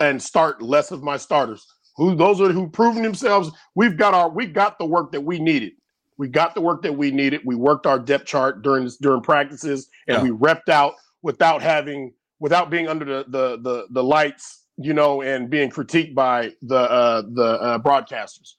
[0.00, 1.66] and start less of my starters.
[1.96, 3.50] Who those are who proven themselves.
[3.74, 5.72] We've got our we got the work that we needed.
[6.16, 7.40] We got the work that we needed.
[7.44, 10.22] We worked our depth chart during during practices and Yeah.
[10.22, 15.22] we repped out without having without being under the the the, the lights, you know,
[15.22, 18.54] and being critiqued by the uh the uh, broadcasters.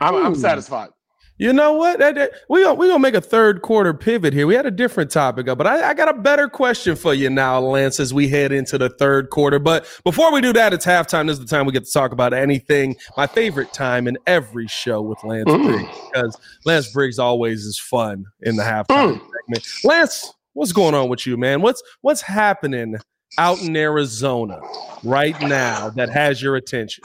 [0.00, 0.90] I'm, I'm satisfied.
[1.38, 2.00] You know what?
[2.00, 4.46] That, that, we gonna, we gonna make a third quarter pivot here.
[4.46, 7.60] We had a different topic, but I, I got a better question for you now,
[7.60, 9.60] Lance, as we head into the third quarter.
[9.60, 11.28] But before we do that, it's halftime.
[11.28, 12.96] This is the time we get to talk about anything.
[13.16, 15.64] My favorite time in every show with Lance Mm.
[15.64, 19.66] Briggs because Lance Briggs always is fun in the halftime segment.
[19.84, 21.62] Lance, what's going on with you, man?
[21.62, 22.96] What's what's happening
[23.38, 24.58] out in Arizona
[25.04, 27.04] right now that has your attention?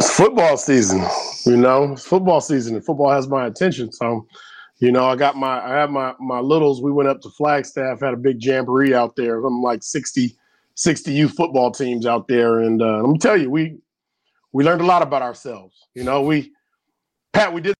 [0.00, 1.04] It's football season,
[1.44, 1.92] you know.
[1.92, 3.92] It's football season, and football has my attention.
[3.92, 4.26] So,
[4.78, 6.80] you know, I got my, I have my my littles.
[6.80, 9.44] We went up to Flagstaff, had a big jamboree out there.
[9.44, 10.34] I'm like 60,
[10.74, 13.76] 60 youth football teams out there, and uh, let me tell you, we
[14.52, 15.76] we learned a lot about ourselves.
[15.94, 16.50] You know, we
[17.34, 17.74] Pat, we did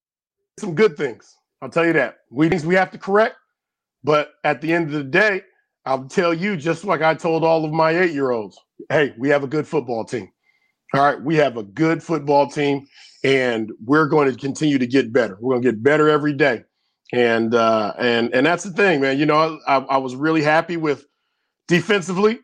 [0.59, 1.39] some good things.
[1.63, 2.19] I'll tell you that.
[2.29, 3.37] We things we have to correct,
[4.05, 5.41] but at the end of the day,
[5.87, 8.59] I'll tell you just like I told all of my eight year olds.
[8.91, 10.31] Hey, we have a good football team.
[10.93, 12.87] All right, we have a good football team,
[13.23, 15.39] and we're going to continue to get better.
[15.41, 16.65] We're going to get better every day,
[17.13, 19.19] and uh, and and that's the thing, man.
[19.19, 21.07] You know, I, I was really happy with
[21.69, 22.41] defensively.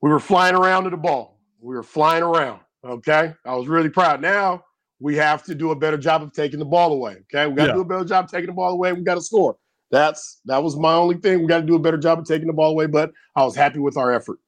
[0.00, 1.40] We were flying around to the ball.
[1.60, 2.60] We were flying around.
[2.84, 4.20] Okay, I was really proud.
[4.22, 4.64] Now
[5.00, 7.16] we have to do a better job of taking the ball away.
[7.32, 7.74] Okay, we got to Yeah.
[7.74, 8.92] do a better job taking the ball away.
[8.92, 9.56] We got to score.
[9.90, 11.40] That's that was my only thing.
[11.40, 12.86] We got to do a better job of taking the ball away.
[12.86, 14.38] But I was happy with our effort.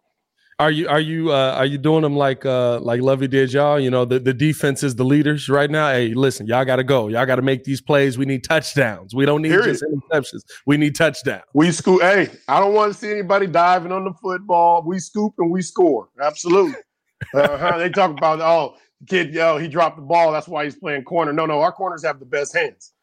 [0.58, 3.78] Are you are you uh, are you doing them like uh, like Lovie did y'all?
[3.78, 5.90] You know the, the defense is the leaders right now.
[5.92, 7.08] Hey, listen, y'all got to go.
[7.08, 8.16] Y'all got to make these plays.
[8.16, 9.14] We need touchdowns.
[9.14, 9.78] We don't need Period.
[9.78, 10.44] just interceptions.
[10.64, 11.42] We need touchdowns.
[11.52, 12.00] We scoop.
[12.00, 14.82] Hey, I don't want to see anybody diving on the football.
[14.82, 16.08] We scoop and we score.
[16.22, 16.76] Absolutely.
[17.34, 17.76] uh-huh.
[17.76, 20.32] They talk about oh kid, yo, he dropped the ball.
[20.32, 21.34] That's why he's playing corner.
[21.34, 22.94] No, no, our corners have the best hands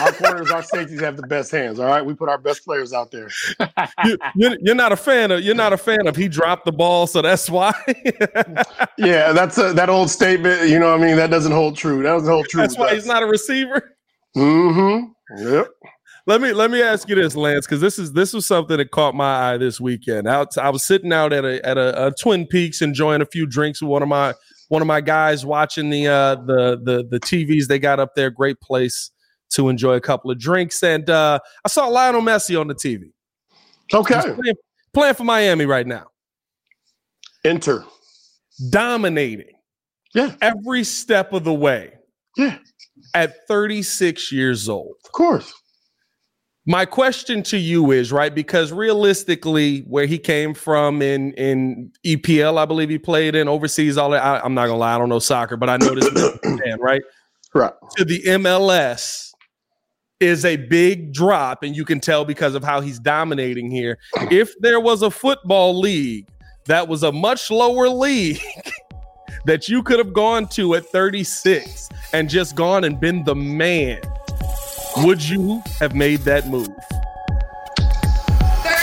[0.00, 1.78] our corners, our safeties have the best hands.
[1.80, 3.28] All right, we put our best players out there.
[4.04, 5.42] you, are not a fan of.
[5.42, 6.16] You're not a fan of.
[6.16, 7.72] He dropped the ball, so that's why.
[8.98, 10.68] yeah, that's a, that old statement.
[10.68, 12.02] You know, what I mean, that doesn't hold true.
[12.02, 12.60] That doesn't hold true.
[12.60, 12.92] That's why us.
[12.92, 13.96] he's not a receiver.
[14.36, 15.46] Mm-hmm.
[15.52, 15.68] Yep.
[16.26, 18.90] Let me let me ask you this, Lance, because this is this was something that
[18.90, 20.28] caught my eye this weekend.
[20.28, 23.46] I, I was sitting out at a at a, a Twin Peaks enjoying a few
[23.46, 24.34] drinks with one of my
[24.68, 28.30] one of my guys watching the uh the the the TVs they got up there.
[28.30, 29.10] Great place
[29.50, 30.82] to enjoy a couple of drinks.
[30.82, 33.12] And uh, I saw Lionel Messi on the TV.
[33.92, 34.20] Okay.
[34.20, 34.56] Playing,
[34.92, 36.06] playing, for Miami right now.
[37.44, 37.84] Enter.
[38.70, 39.56] Dominating.
[40.14, 40.34] Yeah.
[40.42, 41.94] Every step of the way.
[42.36, 42.58] Yeah.
[43.14, 44.94] At 36 years old.
[45.04, 45.52] Of course.
[46.66, 52.58] My question to you is right because realistically, where he came from in in EPL,
[52.58, 53.96] I believe he played in overseas.
[53.96, 56.12] All that I, am not gonna lie, I don't know soccer, but I know this
[56.44, 57.00] man, right?
[57.54, 59.27] Right to the MLS
[60.20, 63.98] is a big drop, and you can tell because of how he's dominating here.
[64.30, 66.28] If there was a football league
[66.64, 68.40] that was a much lower league
[69.44, 74.00] that you could have gone to at 36 and just gone and been the man,
[74.98, 76.68] would you have made that move?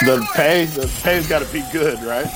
[0.04, 2.28] The pay, the pay's got to be good, right?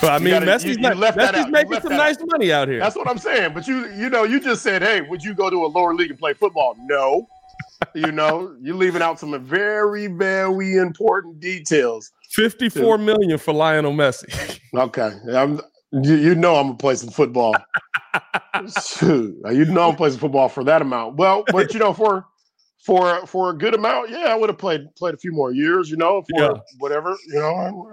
[0.00, 2.28] But I mean, gotta, Messi's, you, Messi's making some nice out.
[2.30, 2.78] money out here.
[2.78, 3.54] That's what I'm saying.
[3.54, 6.10] But you, you know, you just said, "Hey, would you go to a lower league
[6.10, 7.26] and play football?" No
[7.94, 12.10] you know, you're leaving out some very, very important details.
[12.30, 14.58] Fifty-four million for Lionel Messi.
[14.74, 15.60] okay, I'm,
[15.92, 17.54] you, you know I'm gonna play some football.
[18.84, 21.16] Shoot, you know I'm playing some football for that amount.
[21.16, 22.26] Well, but you know, for
[22.78, 25.90] for for a good amount, yeah, I would have played played a few more years.
[25.90, 26.60] You know, for yeah.
[26.78, 27.16] whatever.
[27.28, 27.90] You know,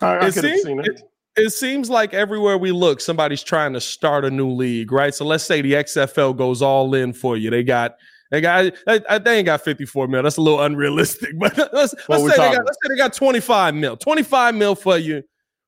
[0.00, 0.86] I, I, I could have seen it.
[0.86, 1.02] it
[1.38, 5.14] it seems like everywhere we look, somebody's trying to start a new league, right?
[5.14, 7.48] So let's say the XFL goes all in for you.
[7.48, 7.96] They got
[8.30, 10.22] they got I, they ain't got 54 mil.
[10.22, 11.30] That's a little unrealistic.
[11.38, 13.96] But let's, let's say they got let's say they got 25 mil.
[13.96, 15.22] 25 mil for you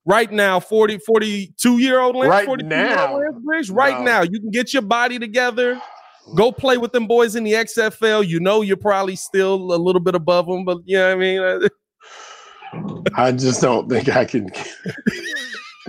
[0.04, 3.20] right now, 40, 42 year old Lance, right now.
[3.44, 4.04] Lance right no.
[4.04, 4.22] now.
[4.22, 5.80] You can get your body together.
[6.36, 8.26] Go play with them boys in the XFL.
[8.26, 11.60] You know you're probably still a little bit above them, but you know what I
[11.60, 11.68] mean?
[13.16, 14.48] I just don't think I can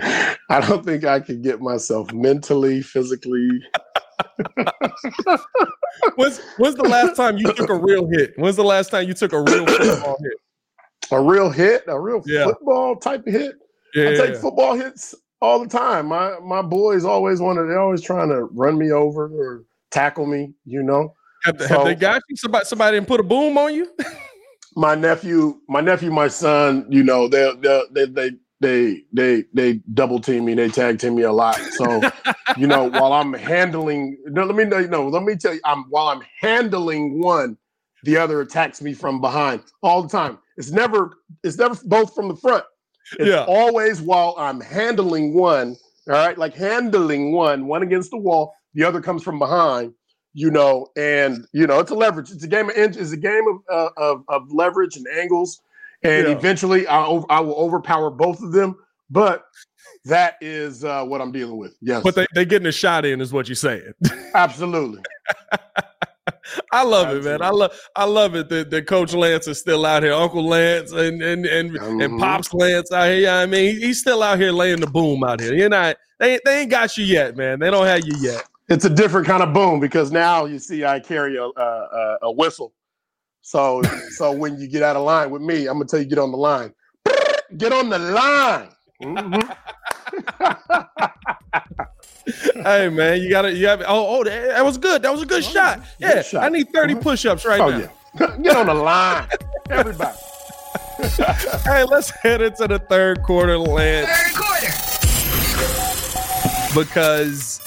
[0.00, 3.48] I don't think I can get myself mentally, physically
[6.16, 8.32] when's, when's the last time you took a real hit?
[8.36, 10.32] When's the last time you took a real football hit?
[11.10, 12.44] A real hit, a real yeah.
[12.44, 13.56] football type of hit.
[13.94, 14.10] Yeah.
[14.10, 16.06] I take football hits all the time.
[16.06, 17.64] My my boys always wanted.
[17.64, 20.54] They're always trying to run me over or tackle me.
[20.64, 21.12] You know.
[21.44, 22.36] Have, so, have they got you?
[22.36, 23.90] Somebody somebody didn't put a boom on you?
[24.76, 26.86] my nephew, my nephew, my son.
[26.88, 27.52] You know, they
[27.90, 28.30] they they,
[28.62, 31.56] they they they double team me, they tag team me a lot.
[31.56, 32.00] So,
[32.56, 35.84] you know, while I'm handling, no, let me know, no, let me tell you, I'm
[35.90, 37.58] while I'm handling one,
[38.04, 40.38] the other attacks me from behind all the time.
[40.56, 42.64] It's never it's never both from the front.
[43.18, 43.44] It's yeah.
[43.46, 45.76] always while I'm handling one,
[46.08, 49.92] all right, like handling one, one against the wall, the other comes from behind.
[50.34, 52.30] You know, and you know it's a leverage.
[52.30, 55.60] It's a game of it's a game of uh, of, of leverage and angles
[56.04, 56.34] and yeah.
[56.34, 58.76] eventually I, I will overpower both of them.
[59.10, 59.44] But
[60.04, 61.76] that is uh, what I'm dealing with.
[61.80, 63.92] Yes, but they they getting a shot in, is what you're saying.
[64.34, 65.02] Absolutely.
[66.72, 67.30] I love Absolutely.
[67.30, 67.42] it, man.
[67.42, 70.92] I love I love it that, that Coach Lance is still out here, Uncle Lance
[70.92, 72.00] and and and, mm-hmm.
[72.00, 73.30] and Pops Lance out here.
[73.30, 75.54] I mean, he's still out here laying the boom out here.
[75.54, 77.58] You're not they they ain't got you yet, man.
[77.58, 78.44] They don't have you yet.
[78.68, 82.32] It's a different kind of boom because now you see I carry a a, a
[82.32, 82.72] whistle
[83.42, 86.18] so so when you get out of line with me, I'm gonna tell you get
[86.18, 86.72] on the line.
[87.58, 88.68] Get on the line.
[89.02, 89.42] Mm-hmm.
[92.62, 95.02] hey man, you gotta you have oh oh that, was good.
[95.02, 95.80] That was a good oh, shot.
[95.98, 96.44] Yeah, good shot.
[96.44, 97.02] I need 30 mm-hmm.
[97.02, 97.78] push-ups right oh, now.
[97.78, 98.36] Yeah.
[98.42, 99.28] Get on the line,
[99.68, 100.16] everybody.
[101.64, 104.08] hey, let's head into the third quarter, Lance.
[104.08, 104.68] Third quarter.
[106.74, 107.60] Because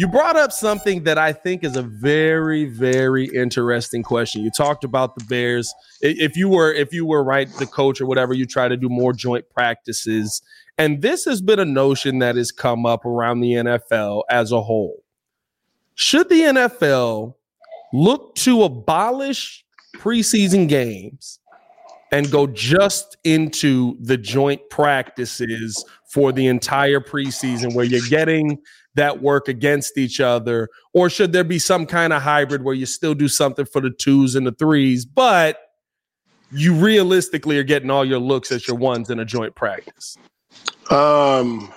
[0.00, 4.42] you brought up something that I think is a very, very interesting question.
[4.42, 5.74] You talked about the Bears.
[6.00, 8.88] If you were, if you were right, the coach or whatever, you try to do
[8.88, 10.40] more joint practices.
[10.78, 14.62] And this has been a notion that has come up around the NFL as a
[14.62, 15.04] whole.
[15.96, 17.34] Should the NFL
[17.92, 19.66] look to abolish
[19.98, 21.40] preseason games
[22.10, 28.58] and go just into the joint practices for the entire preseason where you're getting
[28.94, 30.68] that work against each other?
[30.92, 33.90] Or should there be some kind of hybrid where you still do something for the
[33.90, 35.58] twos and the threes, but
[36.52, 40.16] you realistically are getting all your looks at your ones in a joint practice?
[40.90, 41.72] Um,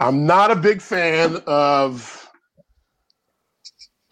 [0.00, 2.25] I'm not a big fan of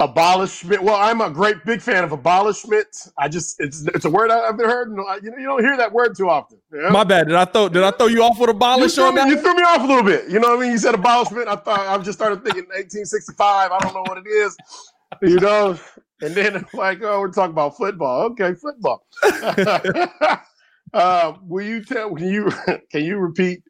[0.01, 0.83] abolishment.
[0.83, 2.87] Well, I'm a great big fan of abolishment.
[3.19, 4.91] I just it's it's a word I've never heard.
[4.91, 6.59] You know, you don't hear that word too often.
[6.71, 7.29] My bad.
[7.29, 9.23] Did I throw did I throw you off with abolish you on me.
[9.29, 10.29] You threw me off a little bit.
[10.29, 10.73] You know what I mean?
[10.73, 11.49] You said abolishment.
[11.49, 13.71] I thought I just started thinking 1865.
[13.71, 14.57] I don't know what it is.
[15.23, 15.79] You know,
[16.23, 18.23] and then like, oh, we're talking about football.
[18.31, 19.07] Okay, football.
[20.93, 22.15] uh, will you tell?
[22.15, 22.51] Can you
[22.91, 23.63] can you repeat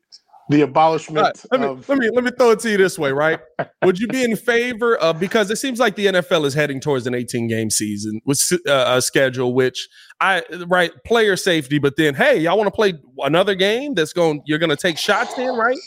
[0.48, 1.24] the abolishment.
[1.24, 3.40] Right, let me of- let me let me throw it to you this way, right?
[3.82, 7.06] Would you be in favor of because it seems like the NFL is heading towards
[7.06, 9.88] an 18 game season with uh, a schedule, which
[10.20, 14.42] I right player safety, but then hey, y'all want to play another game that's going
[14.46, 15.78] you're going to take shots in, right?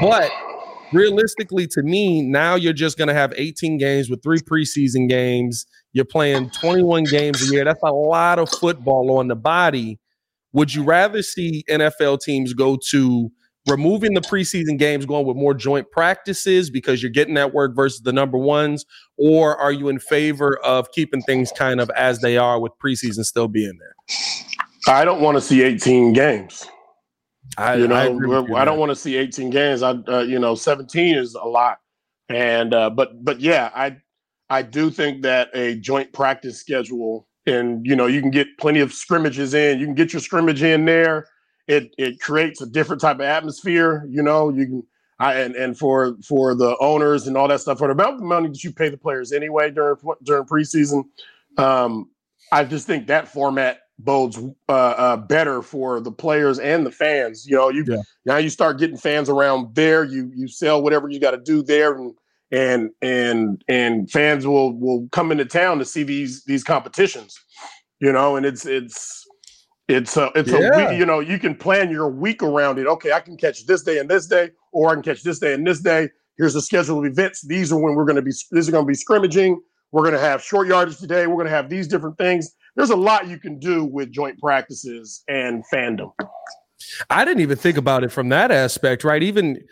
[0.00, 0.30] But
[0.92, 5.66] realistically, to me, now you're just going to have 18 games with three preseason games.
[5.92, 7.64] You're playing 21 games a year.
[7.64, 9.98] That's a lot of football on the body.
[10.52, 13.30] Would you rather see NFL teams go to
[13.66, 18.02] removing the preseason games, going with more joint practices because you're getting that work versus
[18.02, 18.84] the number ones,
[19.16, 23.24] or are you in favor of keeping things kind of as they are with preseason
[23.24, 23.94] still being there?
[24.86, 26.68] I don't want to see 18 games.
[27.56, 29.82] I, you know, I, I don't want to see 18 games.
[29.82, 31.78] I, uh, you know, 17 is a lot,
[32.28, 33.96] and uh, but but yeah, I
[34.50, 38.80] I do think that a joint practice schedule, and you know, you can get plenty
[38.80, 39.78] of scrimmages in.
[39.78, 41.26] You can get your scrimmage in there
[41.66, 44.06] it it creates a different type of atmosphere.
[44.08, 44.82] You know, you can
[45.18, 48.22] I, and and for for the owners and all that stuff for the amount of
[48.22, 51.04] money that you pay the players anyway during during preseason.
[51.56, 52.10] Um,
[52.52, 54.38] I just think that format bodes
[54.68, 57.46] uh, uh, better for the players and the fans.
[57.46, 58.02] You know, you yeah.
[58.24, 60.04] now you start getting fans around there.
[60.04, 62.14] You you sell whatever you got to do there, and
[62.50, 67.38] and and and fans will will come into town to see these these competitions.
[68.00, 69.23] You know, and it's it's
[69.88, 70.58] it's a it's yeah.
[70.58, 72.86] a week, you know, you can plan your week around it.
[72.86, 75.54] Okay, I can catch this day and this day, or I can catch this day
[75.54, 76.08] and this day.
[76.36, 77.46] Here's a schedule of events.
[77.46, 78.32] These are when we're going to be.
[78.50, 79.58] These are going to be scrimmaging.
[79.92, 81.26] We're going to have short yardage today.
[81.26, 82.50] We're going to have these different things.
[82.74, 86.10] There's a lot you can do with joint practices and fandom.
[87.10, 89.22] I didn't even think about it from that aspect, right?
[89.22, 89.62] Even,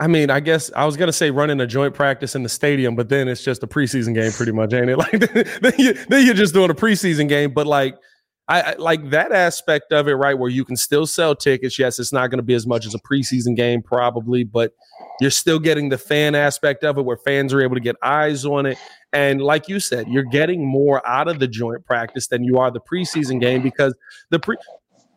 [0.00, 2.96] I mean, I guess I was gonna say running a joint practice in the stadium,
[2.96, 4.98] but then it's just a preseason game, pretty much, ain't it?
[4.98, 5.12] Like
[5.60, 7.96] then, you, then you're just doing a preseason game, but like
[8.50, 10.36] I, I, like that aspect of it, right?
[10.36, 11.78] Where you can still sell tickets.
[11.78, 14.72] Yes, it's not going to be as much as a preseason game, probably, but
[15.20, 18.44] you're still getting the fan aspect of it where fans are able to get eyes
[18.44, 18.76] on it.
[19.12, 22.72] And like you said, you're getting more out of the joint practice than you are
[22.72, 23.94] the preseason game because
[24.30, 24.56] the pre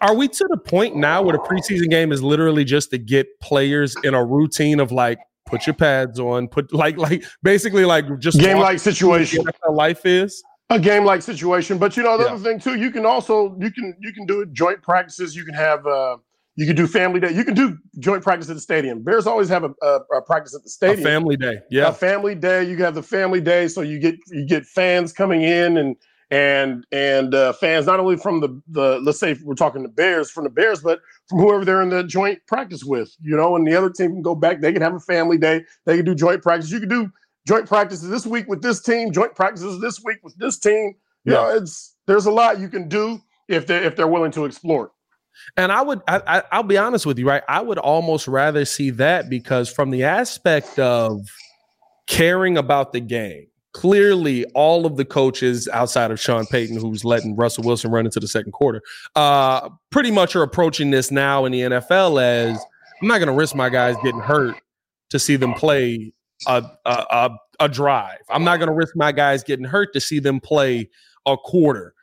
[0.02, 3.40] are we to the point now where the preseason game is literally just to get
[3.40, 5.18] players in a routine of like
[5.48, 10.44] put your pads on, put like like basically like just game like situation life is?
[10.70, 11.78] A game like situation.
[11.78, 12.32] But you know, the yeah.
[12.32, 15.36] other thing too, you can also you can you can do it joint practices.
[15.36, 16.18] You can have uh
[16.56, 17.32] you can do family day.
[17.32, 19.02] You can do joint practice at the stadium.
[19.02, 21.00] Bears always have a, a, a practice at the stadium.
[21.00, 21.88] A family day, yeah.
[21.88, 22.64] A family day.
[22.64, 25.96] You have the family day, so you get you get fans coming in and
[26.30, 30.30] and and uh, fans not only from the the let's say we're talking the Bears
[30.30, 33.16] from the Bears, but from whoever they're in the joint practice with.
[33.22, 34.62] You know, and the other team can go back.
[34.62, 35.64] They can have a family day.
[35.86, 36.72] They can do joint practice.
[36.72, 37.12] You can do
[37.48, 40.96] joint practices this week with this team, joint practices this week with this team.
[41.26, 41.42] You yeah.
[41.42, 44.92] know, it's there's a lot you can do if they if they're willing to explore.
[45.58, 47.42] And I would, I, I, will be honest with you, right?
[47.48, 51.22] I would almost rather see that because from the aspect of
[52.08, 57.36] caring about the game, clearly all of the coaches outside of Sean Payton, who's letting
[57.36, 58.82] Russell Wilson run into the second quarter,
[59.16, 62.64] uh, pretty much are approaching this now in the NFL as
[63.02, 64.56] I'm not going to risk my guys getting hurt
[65.10, 66.14] to see them play
[66.48, 68.20] a, a, a drive.
[68.30, 70.90] I'm not going to risk my guys getting hurt to see them play
[71.26, 71.94] a quarter.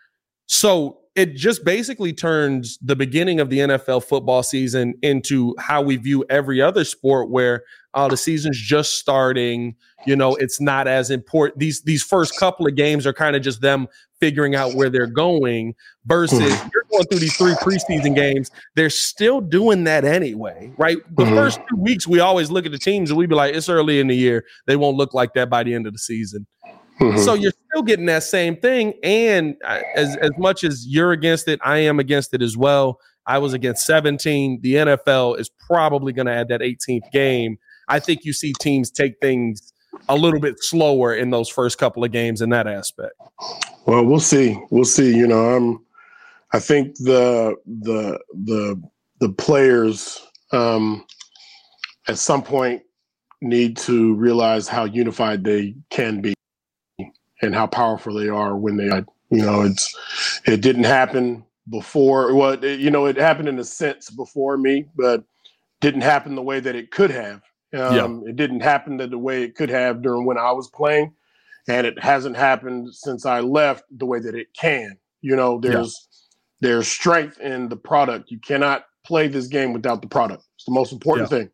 [0.46, 5.96] So it just basically turns the beginning of the NFL football season into how we
[5.96, 9.74] view every other sport where uh, the season's just starting.
[10.06, 11.58] You know, it's not as important.
[11.58, 13.88] These these first couple of games are kind of just them
[14.20, 16.68] figuring out where they're going versus mm-hmm.
[16.72, 18.50] you're going through these three preseason games.
[18.76, 20.98] They're still doing that anyway, right?
[21.16, 21.34] The mm-hmm.
[21.34, 23.98] first two weeks, we always look at the teams and we be like, it's early
[23.98, 24.44] in the year.
[24.66, 26.46] They won't look like that by the end of the season.
[27.00, 27.18] Mm-hmm.
[27.18, 28.94] So you're still getting that same thing.
[29.02, 33.00] And as, as much as you're against it, I am against it as well.
[33.26, 34.60] I was against 17.
[34.60, 37.58] The NFL is probably going to add that 18th game.
[37.88, 39.72] I think you see teams take things
[40.08, 43.14] a little bit slower in those first couple of games in that aspect.
[43.86, 44.58] Well, we'll see.
[44.70, 45.14] We'll see.
[45.16, 45.84] You know, I'm.
[46.52, 48.82] I think the the the
[49.20, 50.20] the players
[50.52, 51.04] um,
[52.08, 52.82] at some point
[53.40, 56.34] need to realize how unified they can be
[57.42, 58.90] and how powerful they are when they.
[59.32, 59.96] You know, it's
[60.44, 62.34] it didn't happen before.
[62.34, 65.22] Well, it, you know, it happened in a sense before me, but
[65.80, 67.42] didn't happen the way that it could have.
[67.72, 68.30] Um, yeah.
[68.30, 71.14] It didn't happen the way it could have during when I was playing,
[71.68, 74.98] and it hasn't happened since I left the way that it can.
[75.22, 76.08] You know, there's
[76.60, 76.68] yeah.
[76.68, 78.30] there's strength in the product.
[78.30, 80.44] You cannot play this game without the product.
[80.56, 81.38] It's the most important yeah.
[81.38, 81.50] thing.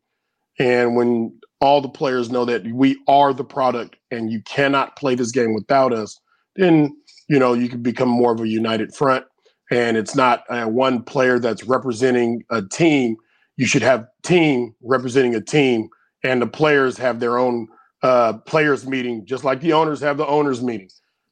[0.59, 5.15] And when all the players know that we are the product and you cannot play
[5.15, 6.19] this game without us,
[6.55, 6.95] then
[7.27, 9.25] you know you can become more of a united front.
[9.69, 13.17] And it's not uh, one player that's representing a team.
[13.57, 15.89] You should have team representing a team,
[16.23, 17.67] and the players have their own
[18.01, 20.89] uh, players meeting, just like the owners have the owners meeting.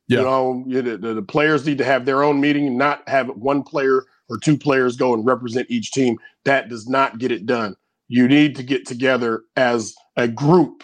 [0.07, 0.19] Yeah.
[0.19, 3.63] You know, the, the, the players need to have their own meeting, not have one
[3.63, 6.17] player or two players go and represent each team.
[6.43, 7.75] That does not get it done.
[8.07, 10.83] You need to get together as a group.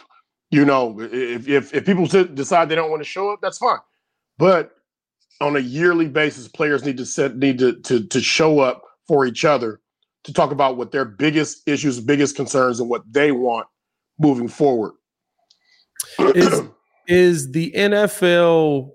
[0.49, 3.79] You know, if if, if people decide they don't want to show up, that's fine.
[4.37, 4.71] But
[5.39, 9.25] on a yearly basis, players need to set need to to to show up for
[9.25, 9.79] each other
[10.23, 13.67] to talk about what their biggest issues, biggest concerns, and what they want
[14.19, 14.93] moving forward.
[16.19, 16.61] is
[17.07, 18.91] is the NFL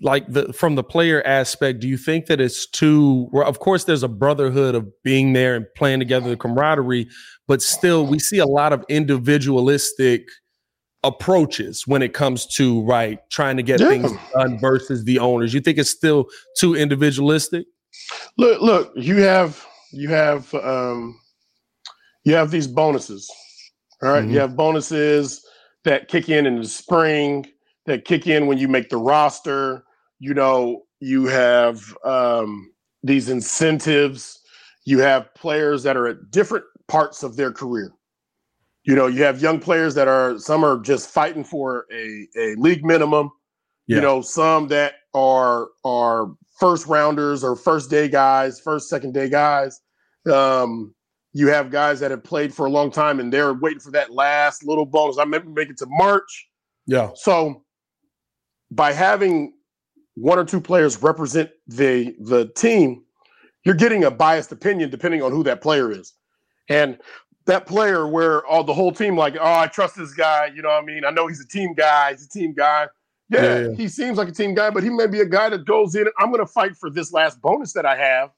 [0.00, 3.28] like the from the player aspect, do you think that it's too?
[3.32, 7.08] Well, of course, there's a brotherhood of being there and playing together, the camaraderie,
[7.46, 10.28] but still, we see a lot of individualistic
[11.04, 13.88] approaches when it comes to right trying to get yeah.
[13.88, 15.54] things done versus the owners.
[15.54, 16.26] You think it's still
[16.58, 17.66] too individualistic?
[18.36, 21.18] Look, look, you have you have um
[22.24, 23.30] you have these bonuses.
[24.02, 24.22] All right?
[24.22, 24.32] mm-hmm.
[24.32, 25.44] You have bonuses
[25.84, 27.46] that kick in in the spring,
[27.86, 29.84] that kick in when you make the roster
[30.18, 32.70] you know, you have um,
[33.02, 34.40] these incentives.
[34.84, 37.92] You have players that are at different parts of their career.
[38.84, 42.54] You know, you have young players that are some are just fighting for a, a
[42.56, 43.30] league minimum.
[43.86, 43.96] Yeah.
[43.96, 49.28] You know, some that are are first rounders or first day guys, first second day
[49.28, 49.80] guys.
[50.30, 50.94] Um,
[51.32, 54.10] you have guys that have played for a long time and they're waiting for that
[54.12, 55.18] last little bonus.
[55.18, 56.48] I remember make it to March.
[56.86, 57.10] Yeah.
[57.14, 57.64] So
[58.70, 59.52] by having
[60.20, 63.04] one or two players represent the the team,
[63.64, 66.14] you're getting a biased opinion depending on who that player is.
[66.68, 66.98] And
[67.46, 70.50] that player where all the whole team like, oh, I trust this guy.
[70.54, 71.04] You know what I mean?
[71.04, 72.12] I know he's a team guy.
[72.12, 72.88] He's a team guy.
[73.30, 73.74] Yeah, yeah, yeah.
[73.74, 76.06] he seems like a team guy, but he may be a guy that goes in.
[76.18, 78.30] I'm going to fight for this last bonus that I have,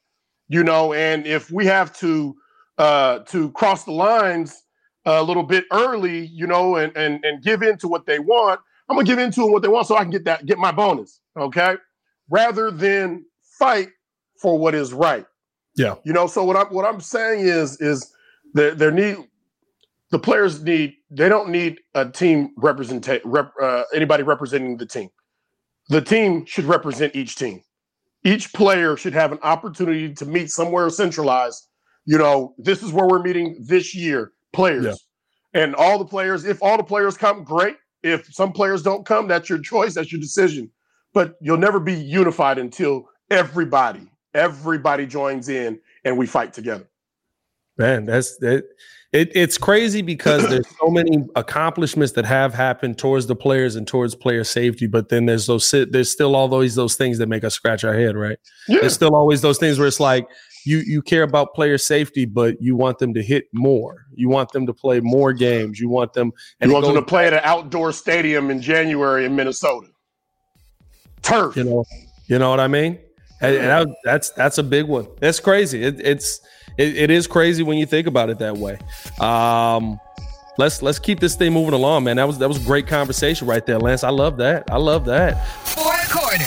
[0.49, 0.93] you know.
[0.93, 2.35] And if we have to
[2.77, 4.63] uh, to cross the lines
[5.05, 8.59] a little bit early, you know, and and and give in to what they want,
[8.89, 10.57] I'm gonna give in to them what they want so I can get that get
[10.57, 11.75] my bonus okay?
[12.29, 13.25] Rather than
[13.59, 13.89] fight
[14.41, 15.25] for what is right.
[15.77, 15.95] Yeah.
[16.03, 18.11] You know, so what I'm what I'm saying is is
[18.53, 19.17] there there need
[20.09, 25.09] the players need they don't need a team represent rep, uh, anybody representing the team.
[25.89, 27.61] The team should represent each team.
[28.23, 31.67] Each player should have an opportunity to meet somewhere centralized.
[32.05, 34.85] You know, this is where we're meeting this year, players.
[34.85, 35.63] Yeah.
[35.63, 37.77] And all the players, if all the players come, great.
[38.03, 40.71] If some players don't come, that's your choice, that's your decision
[41.13, 46.87] but you'll never be unified until everybody, everybody joins in and we fight together.
[47.77, 48.65] Man, that's that.
[49.11, 53.85] It, it's crazy because there's so many accomplishments that have happened towards the players and
[53.85, 57.43] towards player safety, but then there's those there's still all those those things that make
[57.43, 58.37] us scratch our head, right?
[58.69, 58.81] Yeah.
[58.81, 60.27] There's still always those things where it's like
[60.65, 64.05] you you care about player safety, but you want them to hit more.
[64.13, 65.79] You want them to play more games.
[65.79, 66.31] You want them
[66.61, 69.90] and you want them to play at an outdoor stadium in January in Minnesota
[71.21, 71.55] turf.
[71.55, 71.85] You know,
[72.27, 72.99] you know what I mean?
[73.41, 75.07] And, and that's that's a big one.
[75.19, 75.83] That's crazy.
[75.83, 76.41] It, it's
[76.77, 78.77] it, it is crazy when you think about it that way.
[79.19, 79.99] Um,
[80.57, 82.17] let's let's keep this thing moving along, man.
[82.17, 84.03] That was that was great conversation right there, Lance.
[84.03, 84.69] I love that.
[84.71, 85.43] I love that.
[85.65, 86.45] Fourth quarter.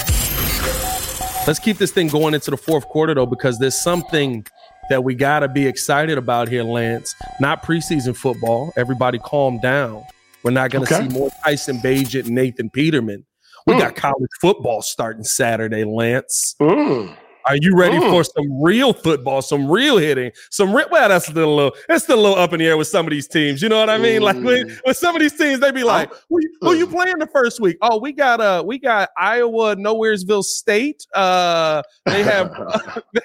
[1.46, 4.46] Let's keep this thing going into the fourth quarter though, because there's something
[4.88, 7.14] that we gotta be excited about here, Lance.
[7.40, 8.72] Not preseason football.
[8.76, 10.04] Everybody calm down.
[10.42, 11.08] We're not gonna okay.
[11.08, 13.24] see more Tyson Bagent and Nathan Peterman.
[13.66, 13.78] We mm.
[13.78, 16.54] got college football starting Saturday, Lance.
[16.60, 17.16] Mm.
[17.47, 18.11] Are you ready mm.
[18.11, 20.86] for some real football, some real hitting, some real?
[20.90, 23.07] Well, that's still a little, it's still a little up in the air with some
[23.07, 23.61] of these teams.
[23.61, 24.22] You know what I mean?
[24.22, 24.80] Like with, mm.
[24.86, 27.76] with some of these teams, they be like, "Who, who you playing the first week?
[27.82, 31.07] Oh, we got uh, we got Iowa, Nowheresville State.
[31.14, 32.51] Uh, they have
[33.12, 33.20] they,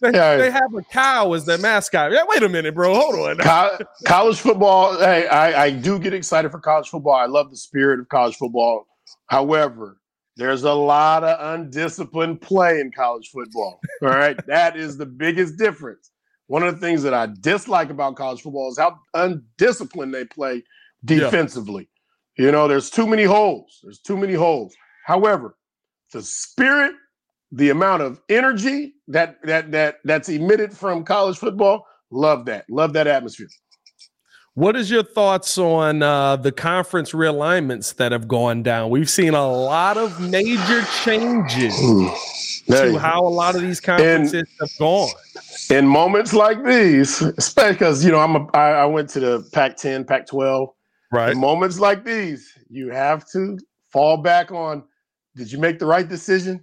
[0.00, 0.36] they, yeah.
[0.36, 2.10] they, have a cow as their mascot.
[2.12, 2.94] Yeah, wait a minute, bro.
[2.94, 3.38] Hold on.
[3.38, 4.98] Co- college football.
[4.98, 7.14] Hey, I, I do get excited for college football.
[7.14, 8.86] I love the spirit of college football.
[9.26, 9.98] However,
[10.36, 13.80] there's a lot of undisciplined play in college football.
[14.02, 14.36] All right.
[14.46, 16.10] that is the biggest difference.
[16.46, 20.62] one of the things that I dislike about college football is how undisciplined they play
[21.04, 21.88] defensively.
[22.36, 22.46] Yeah.
[22.46, 23.80] You know, there's too many holes.
[23.82, 24.74] There's too many holes.
[25.04, 25.56] However,
[26.12, 26.94] the spirit,
[27.52, 32.64] the amount of energy that that that that's emitted from college football, love that.
[32.68, 33.48] Love that atmosphere.
[34.56, 38.88] What is your thoughts on uh, the conference realignments that have gone down?
[38.88, 41.76] We've seen a lot of major changes
[42.68, 45.10] to how a lot of these conferences and, have gone.
[45.70, 49.48] In moments like these, especially because you know I'm a, I, I went to the
[49.52, 50.68] Pac-10, Pac-12.
[51.10, 51.32] Right.
[51.32, 53.58] In moments like these, you have to
[53.90, 54.84] fall back on:
[55.34, 56.62] Did you make the right decision?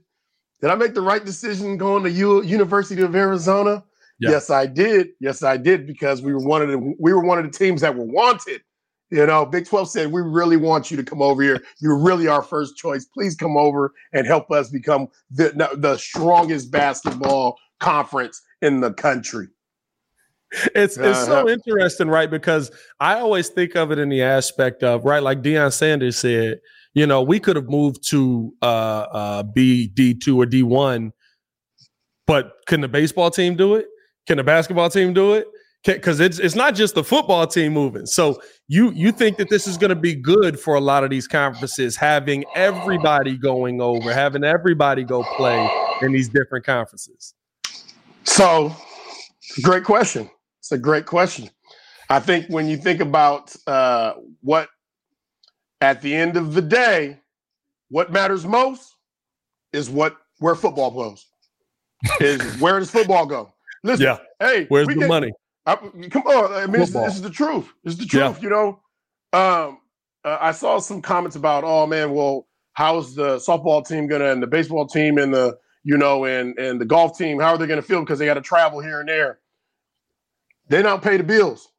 [0.62, 3.84] Did I make the right decision going to U- University of Arizona?
[4.22, 4.32] Yeah.
[4.32, 5.10] Yes, I did.
[5.20, 7.82] Yes, I did because we were one of the we were one of the teams
[7.82, 8.62] that were wanted.
[9.10, 11.62] You know, Big 12 said, We really want you to come over here.
[11.82, 13.04] You're really our first choice.
[13.04, 19.48] Please come over and help us become the, the strongest basketball conference in the country.
[20.76, 21.10] It's uh-huh.
[21.10, 21.48] it's so uh-huh.
[21.48, 22.30] interesting, right?
[22.30, 26.60] Because I always think of it in the aspect of right, like Deion Sanders said,
[26.94, 31.14] you know, we could have moved to uh uh B D two or D one,
[32.28, 33.88] but can the baseball team do it?
[34.28, 35.48] Can the basketball team do it?
[35.84, 38.06] Because it's it's not just the football team moving.
[38.06, 41.10] So you you think that this is going to be good for a lot of
[41.10, 45.70] these conferences, having everybody going over, having everybody go play
[46.02, 47.34] in these different conferences.
[48.24, 48.76] So,
[49.64, 50.30] great question.
[50.60, 51.50] It's a great question.
[52.10, 54.70] I think when you think about uh, what,
[55.80, 57.20] at the end of the day,
[57.90, 58.96] what matters most
[59.74, 61.26] is what where football goes.
[62.20, 63.54] is where does football go?
[63.84, 64.18] Listen, yeah.
[64.40, 65.32] hey, where's the money?
[65.66, 67.72] I, come on, I mean, this, is the truth.
[67.84, 68.38] This is the truth.
[68.38, 68.42] Yeah.
[68.42, 68.68] You know,
[69.34, 69.80] um,
[70.24, 74.42] uh, I saw some comments about, oh man, well, how's the softball team gonna and
[74.42, 77.68] the baseball team and the you know and and the golf team, how are they
[77.68, 79.40] gonna feel because they got to travel here and there?
[80.68, 81.70] They don't pay the bills.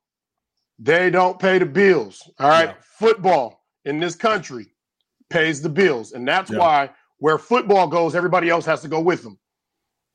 [0.79, 2.29] They don't pay the bills.
[2.39, 2.75] All right, yeah.
[2.99, 4.67] football in this country
[5.31, 6.59] pays the bills, and that's yeah.
[6.59, 9.39] why where football goes, everybody else has to go with them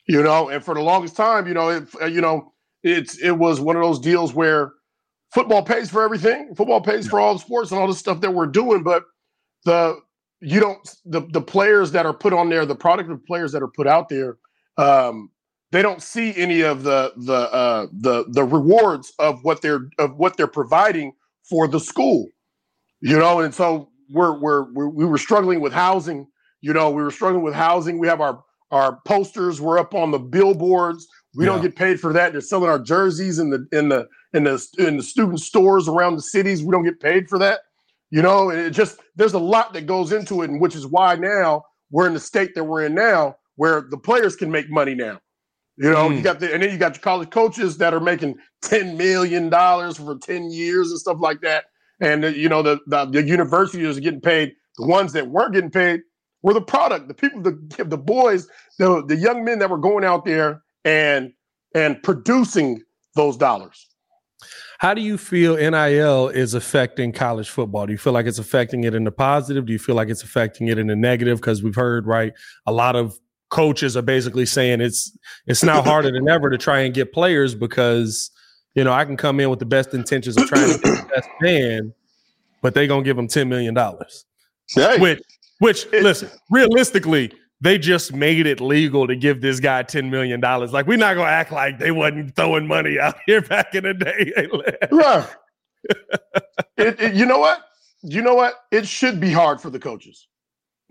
[0.07, 0.49] you know.
[0.49, 2.53] And for the longest time, you know, it, uh, you know,
[2.83, 4.73] it's it was one of those deals where
[5.33, 6.53] football pays for everything.
[6.55, 7.11] Football pays yeah.
[7.11, 9.03] for all the sports and all the stuff that we're doing, but
[9.65, 9.99] the
[10.39, 13.61] you don't the the players that are put on there, the product of players that
[13.61, 14.37] are put out there,
[14.77, 15.29] um,
[15.71, 20.15] they don't see any of the the uh, the the rewards of what they're of
[20.17, 21.13] what they're providing
[21.49, 22.27] for the school,
[23.01, 23.39] you know.
[23.39, 26.27] And so we're we're, we're we were struggling with housing.
[26.61, 27.99] You know, we were struggling with housing.
[27.99, 31.07] We have our our posters were up on the billboards.
[31.35, 31.51] We yeah.
[31.51, 32.31] don't get paid for that.
[32.31, 36.15] They're selling our jerseys in the in the in the in the student stores around
[36.15, 36.63] the cities.
[36.63, 37.61] We don't get paid for that.
[38.09, 41.15] You know, it just there's a lot that goes into it, and which is why
[41.15, 44.95] now we're in the state that we're in now, where the players can make money
[44.95, 45.19] now.
[45.77, 46.17] You know, mm.
[46.17, 49.49] you got the and then you got your college coaches that are making ten million
[49.49, 51.65] dollars for ten years and stuff like that.
[51.99, 54.53] And uh, you know, the, the the universities are getting paid.
[54.77, 56.01] The ones that weren't getting paid
[56.47, 58.47] were the product, the people, the the boys,
[58.79, 61.33] the the young men that were going out there and
[61.75, 62.81] and producing
[63.15, 63.85] those dollars.
[64.79, 67.85] How do you feel NIL is affecting college football?
[67.85, 69.65] Do you feel like it's affecting it in the positive?
[69.65, 71.41] Do you feel like it's affecting it in the negative?
[71.41, 72.31] Because we've heard right,
[72.65, 73.19] a lot of
[73.49, 75.17] coaches are basically saying it's
[75.47, 78.31] it's now harder than ever to try and get players because
[78.73, 81.09] you know I can come in with the best intentions of trying to get the
[81.13, 81.93] best man,
[82.61, 84.23] but they're gonna give them ten million dollars.
[84.73, 84.97] Hey.
[84.97, 85.21] Which
[85.59, 87.31] which, listen, realistically,
[87.61, 90.39] they just made it legal to give this guy $10 million.
[90.39, 93.83] Like, we're not going to act like they wasn't throwing money out here back in
[93.83, 94.31] the day.
[94.91, 95.27] right.
[96.77, 97.63] it, it, you know what?
[98.03, 98.53] You know what?
[98.71, 100.27] It should be hard for the coaches.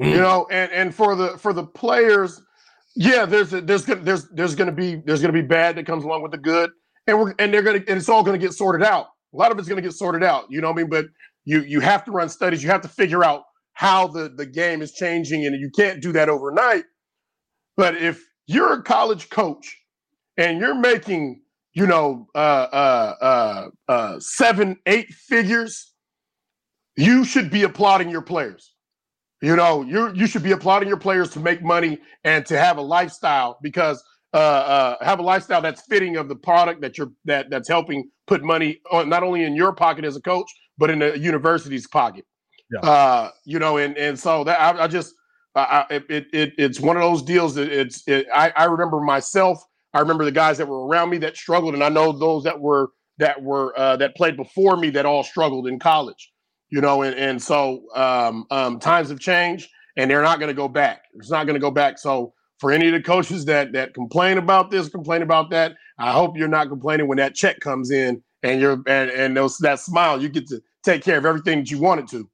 [0.01, 0.11] Mm.
[0.11, 2.43] You know, and and for the for the players,
[2.97, 6.05] yeah, there's a, there's gonna there's there's gonna be there's gonna be bad that comes
[6.05, 6.71] along with the good,
[7.07, 9.07] and we're and they're gonna and it's all gonna get sorted out.
[9.33, 10.51] A lot of it's gonna get sorted out.
[10.51, 10.91] You know what I mean?
[10.91, 11.07] But
[11.45, 12.63] you you have to run studies.
[12.63, 13.45] You have to figure out
[13.77, 16.85] how the, the game is changing, and you can't do that overnight.
[17.77, 19.77] But if you're a college coach
[20.39, 21.43] and you're making,
[21.75, 25.93] you know, uh, uh, uh, uh, seven, eight figures,
[26.97, 28.73] you should be applauding your players.
[29.43, 32.79] You know, you you should be applauding your players to make money and to have
[32.79, 34.03] a lifestyle because
[34.33, 38.09] uh, uh, have a lifestyle that's fitting of the product that you're that that's helping
[38.27, 41.87] put money on not only in your pocket as a coach but in the university's
[41.87, 42.25] pocket.
[42.73, 42.81] Yeah.
[42.81, 45.15] Uh, you know, and and so that I, I just
[45.55, 49.63] I, it, it it's one of those deals that it's it, I I remember myself.
[49.95, 52.61] I remember the guys that were around me that struggled, and I know those that
[52.61, 56.33] were that were uh, that played before me that all struggled in college.
[56.69, 60.55] You know, and and so um, um, times have changed, and they're not going to
[60.55, 61.03] go back.
[61.15, 61.99] It's not going to go back.
[61.99, 66.13] So for any of the coaches that that complain about this, complain about that, I
[66.13, 69.81] hope you're not complaining when that check comes in and you're and and those that
[69.81, 72.29] smile, you get to take care of everything that you wanted to.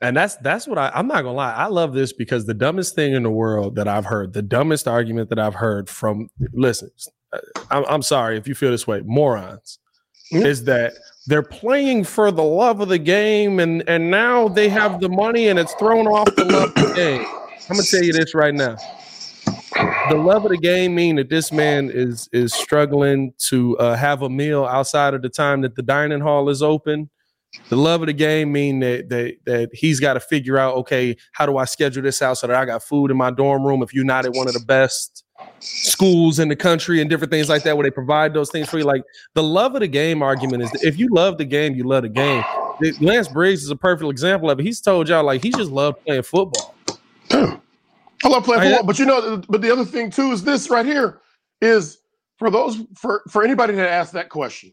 [0.00, 1.52] And that's that's what I, I'm not gonna lie.
[1.52, 4.86] I love this because the dumbest thing in the world that I've heard, the dumbest
[4.86, 6.90] argument that I've heard from listen,
[7.70, 9.78] I'm, I'm sorry if you feel this way, morons,
[10.30, 10.92] is that
[11.26, 15.48] they're playing for the love of the game, and and now they have the money,
[15.48, 17.26] and it's thrown off the love of the game.
[17.68, 18.76] I'm gonna tell you this right now.
[20.10, 24.22] The love of the game mean that this man is is struggling to uh, have
[24.22, 27.10] a meal outside of the time that the dining hall is open.
[27.68, 31.16] The love of the game mean that that that he's got to figure out, okay,
[31.32, 33.82] how do I schedule this out so that I got food in my dorm room?
[33.82, 35.24] If you're not at one of the best
[35.60, 38.78] schools in the country and different things like that, where they provide those things for
[38.78, 39.02] you, like
[39.34, 42.08] the love of the game argument is, if you love the game, you love the
[42.08, 42.44] game.
[43.00, 44.62] Lance Briggs is a perfect example of it.
[44.62, 46.74] He's told y'all like he just loved playing football.
[47.30, 50.86] I love playing football, but you know, but the other thing too is this right
[50.86, 51.20] here
[51.60, 51.98] is
[52.38, 54.72] for those for for anybody that asked that question.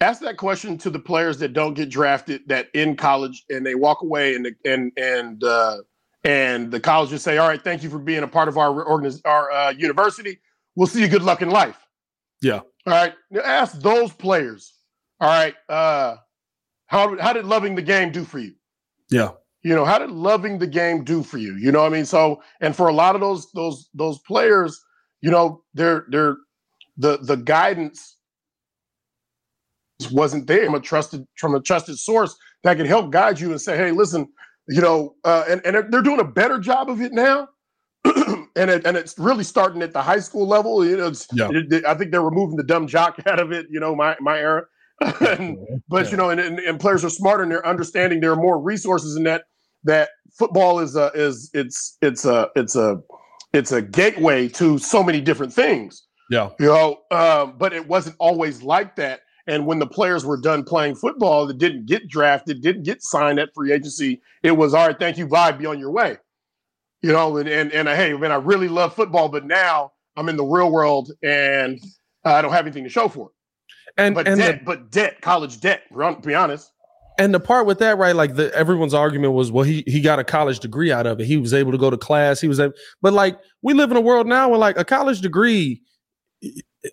[0.00, 3.74] Ask that question to the players that don't get drafted that in college and they
[3.74, 5.78] walk away and and and uh,
[6.24, 9.22] and the colleges say, "All right, thank you for being a part of our organiz-
[9.24, 10.38] our uh, university.
[10.76, 11.84] We'll see you good luck in life."
[12.40, 12.60] Yeah.
[12.86, 13.12] All right.
[13.30, 14.72] Now ask those players.
[15.20, 15.54] All right.
[15.68, 16.16] Uh,
[16.86, 18.54] how how did loving the game do for you?
[19.10, 19.32] Yeah.
[19.62, 21.56] You know, how did loving the game do for you?
[21.56, 22.04] You know what I mean?
[22.04, 24.80] So, and for a lot of those those those players,
[25.20, 26.36] you know, they're they're
[26.96, 28.17] the the guidance
[30.10, 33.60] wasn't there from a trusted from a trusted source that could help guide you and
[33.60, 34.28] say, hey, listen,
[34.68, 37.48] you know, uh, and and they're doing a better job of it now.
[38.04, 40.84] and it, and it's really starting at the high school level.
[40.84, 41.50] You know, yeah.
[41.52, 43.66] it, I think they're removing the dumb jock out of it.
[43.70, 44.64] You know, my my era.
[45.20, 45.56] and,
[45.88, 46.10] but yeah.
[46.10, 49.16] you know, and, and, and, players are smarter and they're understanding there are more resources
[49.16, 49.44] in that.
[49.84, 53.00] That football is a is it's it's a it's a
[53.52, 56.04] it's a gateway to so many different things.
[56.30, 59.20] Yeah, you know, um, but it wasn't always like that.
[59.48, 63.38] And when the players were done playing football, that didn't get drafted, didn't get signed
[63.40, 64.98] at free agency, it was all right.
[64.98, 65.52] Thank you, bye.
[65.52, 66.18] Be on your way.
[67.02, 70.28] You know, and and, and uh, hey, man, I really love football, but now I'm
[70.28, 71.80] in the real world and
[72.24, 73.32] I don't have anything to show for it.
[73.96, 75.82] And but and debt, the, but debt, college debt.
[75.90, 76.70] To be honest.
[77.18, 78.14] And the part with that, right?
[78.14, 81.24] Like the everyone's argument was, well, he he got a college degree out of it.
[81.24, 82.40] He was able to go to class.
[82.40, 85.20] He was able, but like we live in a world now where like a college
[85.20, 85.82] degree,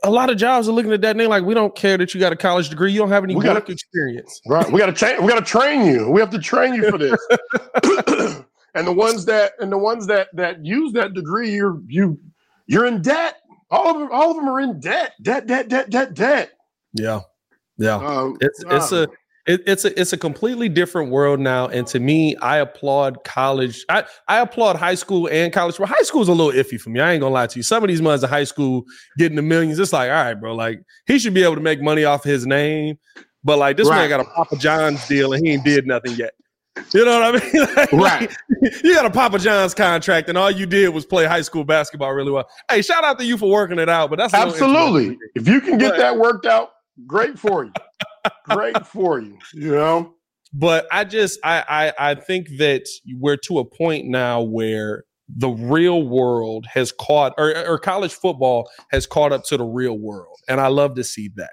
[0.04, 2.14] a lot of jobs are looking at that and they're like, we don't care that
[2.14, 2.92] you got a college degree.
[2.92, 4.42] You don't have any we work gotta, experience.
[4.48, 4.70] Right.
[4.72, 5.22] We got to train.
[5.22, 6.10] We got to train you.
[6.10, 7.18] We have to train you for this.
[8.76, 12.20] and the ones that and the ones that that use that degree, you're you
[12.68, 13.38] you're in debt.
[13.72, 15.14] All of them, all of them are in debt.
[15.22, 16.52] Debt, debt, debt, debt, debt.
[16.94, 17.22] Yeah,
[17.78, 17.96] yeah.
[17.96, 19.08] Um, it's it's um, a
[19.46, 21.68] it, it's a it's a completely different world now.
[21.68, 23.86] And to me, I applaud college.
[23.90, 25.78] I, I applaud high school and college.
[25.78, 27.00] But high school is a little iffy for me.
[27.00, 27.64] I ain't gonna lie to you.
[27.64, 28.86] Some of these months in high school
[29.18, 30.56] getting the millions, it's like, all right, bro.
[30.56, 32.98] Like he should be able to make money off his name.
[33.44, 33.98] But like this right.
[33.98, 36.34] man got a Papa John's deal and he ain't did nothing yet.
[36.94, 37.76] You know what I mean?
[37.76, 38.36] like, right.
[38.84, 42.12] You got a Papa John's contract, and all you did was play high school basketball
[42.12, 42.50] really well.
[42.70, 44.10] Hey, shout out to you for working it out.
[44.10, 45.18] But that's absolutely.
[45.36, 46.72] If you can get that worked out,
[47.06, 47.74] great for you.
[48.50, 49.38] great for you.
[49.54, 50.14] You know.
[50.54, 51.64] But I just I,
[51.98, 52.88] I I think that
[53.18, 58.70] we're to a point now where the real world has caught or, or college football
[58.92, 61.50] has caught up to the real world, and I love to see that.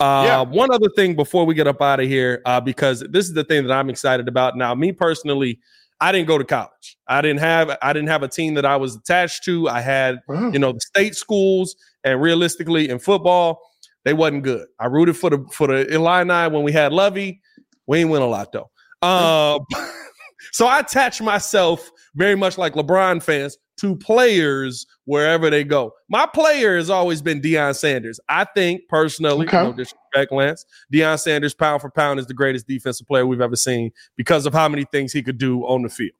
[0.00, 0.40] Uh, yeah.
[0.42, 3.44] One other thing before we get up out of here, uh, because this is the
[3.44, 4.56] thing that I'm excited about.
[4.56, 5.60] Now, me personally,
[6.00, 6.96] I didn't go to college.
[7.08, 9.68] I didn't have I didn't have a team that I was attached to.
[9.68, 10.50] I had wow.
[10.50, 13.60] you know the state schools, and realistically in football,
[14.04, 14.66] they wasn't good.
[14.78, 17.40] I rooted for the for the Illini when we had Lovie.
[17.86, 18.70] We ain't win a lot though.
[19.02, 19.58] Uh,
[20.52, 25.92] so I attach myself very much like LeBron fans to players wherever they go.
[26.08, 28.20] My player has always been Deion Sanders.
[28.28, 29.62] I think personally, okay.
[29.62, 33.56] no disrespect, Lance, Deion Sanders, pound for pound, is the greatest defensive player we've ever
[33.56, 36.14] seen because of how many things he could do on the field.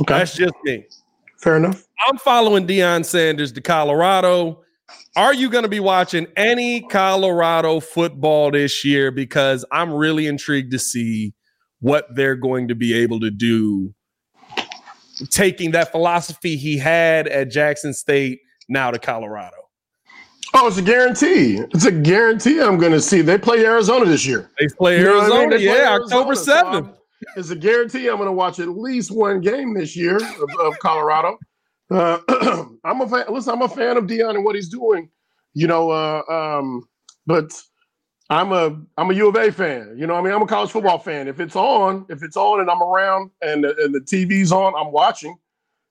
[0.00, 0.18] Okay.
[0.18, 0.84] That's just me.
[1.38, 1.86] Fair enough.
[2.08, 4.61] I'm following Deion Sanders to Colorado.
[5.16, 9.10] Are you going to be watching any Colorado football this year?
[9.10, 11.34] Because I'm really intrigued to see
[11.80, 13.94] what they're going to be able to do
[15.30, 19.56] taking that philosophy he had at Jackson State now to Colorado?
[20.54, 21.60] Oh, it's a guarantee.
[21.72, 23.22] It's a guarantee I'm going to see.
[23.22, 24.50] They play Arizona this year.
[24.58, 25.50] They play you Arizona, I mean?
[25.50, 26.94] they yeah, play October 7th.
[26.94, 26.96] So
[27.36, 30.78] it's a guarantee I'm going to watch at least one game this year of, of
[30.80, 31.38] Colorado.
[31.92, 32.18] Uh,
[32.84, 33.24] I'm a fan.
[33.28, 35.10] Listen, I'm a fan of Deion and what he's doing.
[35.54, 36.88] You know, uh, um,
[37.26, 37.52] but
[38.30, 39.94] I'm a I'm a U of A fan.
[39.98, 41.28] You know, I mean, I'm a college football fan.
[41.28, 44.74] If it's on, if it's on, and I'm around, and the, and the TV's on,
[44.74, 45.36] I'm watching.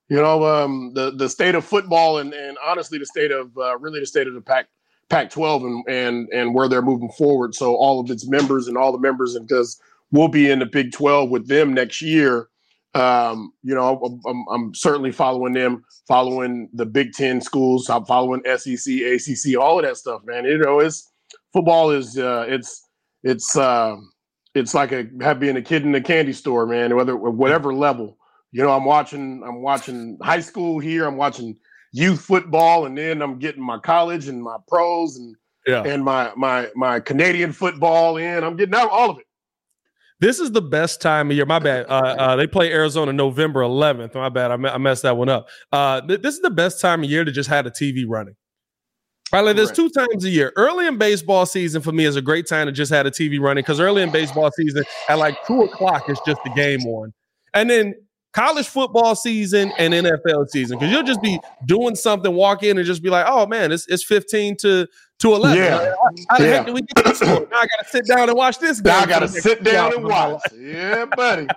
[0.08, 3.78] You know, um, the the state of football and and honestly the state of uh,
[3.78, 4.68] really the state of the Pac
[5.08, 7.54] Pac 12 and and and where they're moving forward.
[7.54, 9.80] So all of its members and all the members and because
[10.10, 12.48] we'll be in the Big 12 with them next year.
[12.94, 17.88] Um, you know, I'm, I'm, I'm, certainly following them, following the Big Ten schools.
[17.88, 20.44] I'm following SEC, ACC, all of that stuff, man.
[20.44, 21.10] You know, it's
[21.54, 22.86] football is uh, it's
[23.22, 23.96] it's uh,
[24.54, 26.94] it's like a have being a kid in a candy store, man.
[26.94, 28.18] Whether whatever level,
[28.50, 31.06] you know, I'm watching I'm watching high school here.
[31.06, 31.56] I'm watching
[31.92, 35.34] youth football, and then I'm getting my college and my pros and
[35.66, 35.82] yeah.
[35.84, 38.44] and my my my Canadian football in.
[38.44, 39.26] I'm getting out all of it.
[40.22, 41.44] This is the best time of year.
[41.44, 41.86] My bad.
[41.88, 44.14] Uh, uh, they play Arizona November 11th.
[44.14, 44.52] My bad.
[44.52, 45.48] I, me- I messed that one up.
[45.72, 48.36] Uh, th- this is the best time of year to just have a TV running.
[49.32, 50.52] Right, like there's two times a year.
[50.56, 53.40] Early in baseball season for me is a great time to just have a TV
[53.40, 57.12] running because early in baseball season at like two o'clock is just the game on,
[57.54, 57.94] and then
[58.34, 62.86] college football season and NFL season because you'll just be doing something, walk in and
[62.86, 64.86] just be like, "Oh man, it's it's 15 to
[65.22, 65.94] to 11." Yeah.
[66.28, 66.50] How the yeah.
[66.50, 67.48] heck did we get this score?
[67.50, 68.92] Now I got to sit down and watch this game.
[68.92, 70.42] Now I got to sit down and watch.
[70.54, 71.48] Yeah, buddy.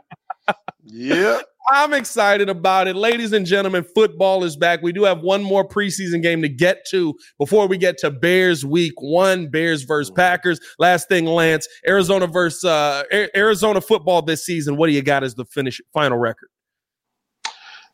[0.84, 1.42] yeah.
[1.68, 2.96] I'm excited about it.
[2.96, 4.84] Ladies and gentlemen, football is back.
[4.84, 8.64] We do have one more preseason game to get to before we get to Bears
[8.64, 10.60] week one, Bears versus Packers.
[10.78, 13.04] Last thing, Lance, Arizona versus uh,
[13.36, 14.78] Arizona football this season.
[14.78, 16.50] What do you got as the finish final record?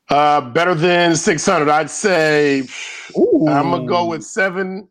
[0.10, 1.70] Uh, better than 600.
[1.70, 2.64] I'd say
[3.18, 3.48] Ooh.
[3.48, 4.90] I'm gonna go with seven,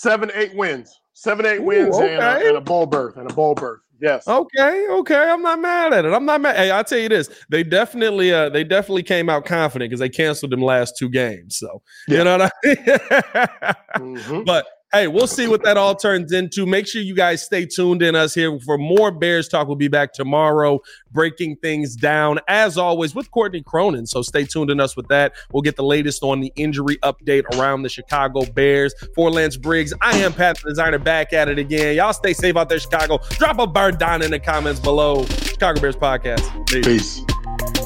[0.00, 2.14] seven, eight wins, seven, eight Ooh, wins, okay.
[2.14, 3.80] and, a, and, a, bowl berth, and a bowl berth.
[4.00, 4.26] Yes.
[4.26, 4.86] Okay.
[4.88, 5.14] Okay.
[5.14, 6.12] I'm not mad at it.
[6.14, 6.56] I'm not mad.
[6.56, 7.28] Hey, I'll tell you this.
[7.50, 11.58] They definitely, uh, they definitely came out confident because they canceled them last two games.
[11.58, 12.18] So yeah.
[12.18, 12.76] you know what I mean.
[14.16, 14.42] mm-hmm.
[14.44, 16.66] But hey, we'll see what that all turns into.
[16.66, 19.66] Make sure you guys stay tuned in us here for more Bears talk.
[19.66, 20.80] We'll be back tomorrow,
[21.12, 24.06] breaking things down as always with Courtney Cronin.
[24.06, 25.34] So stay tuned in us with that.
[25.52, 28.94] We'll get the latest on the injury update around the Chicago Bears.
[29.14, 31.96] For Lance Briggs, I am Pat the Designer back at it again.
[31.96, 33.18] Y'all stay safe out there, Chicago.
[33.30, 35.24] Drop a bird down in the comments below.
[35.24, 36.66] Chicago Bears podcast.
[36.66, 37.20] Peace.
[37.20, 37.79] Peace.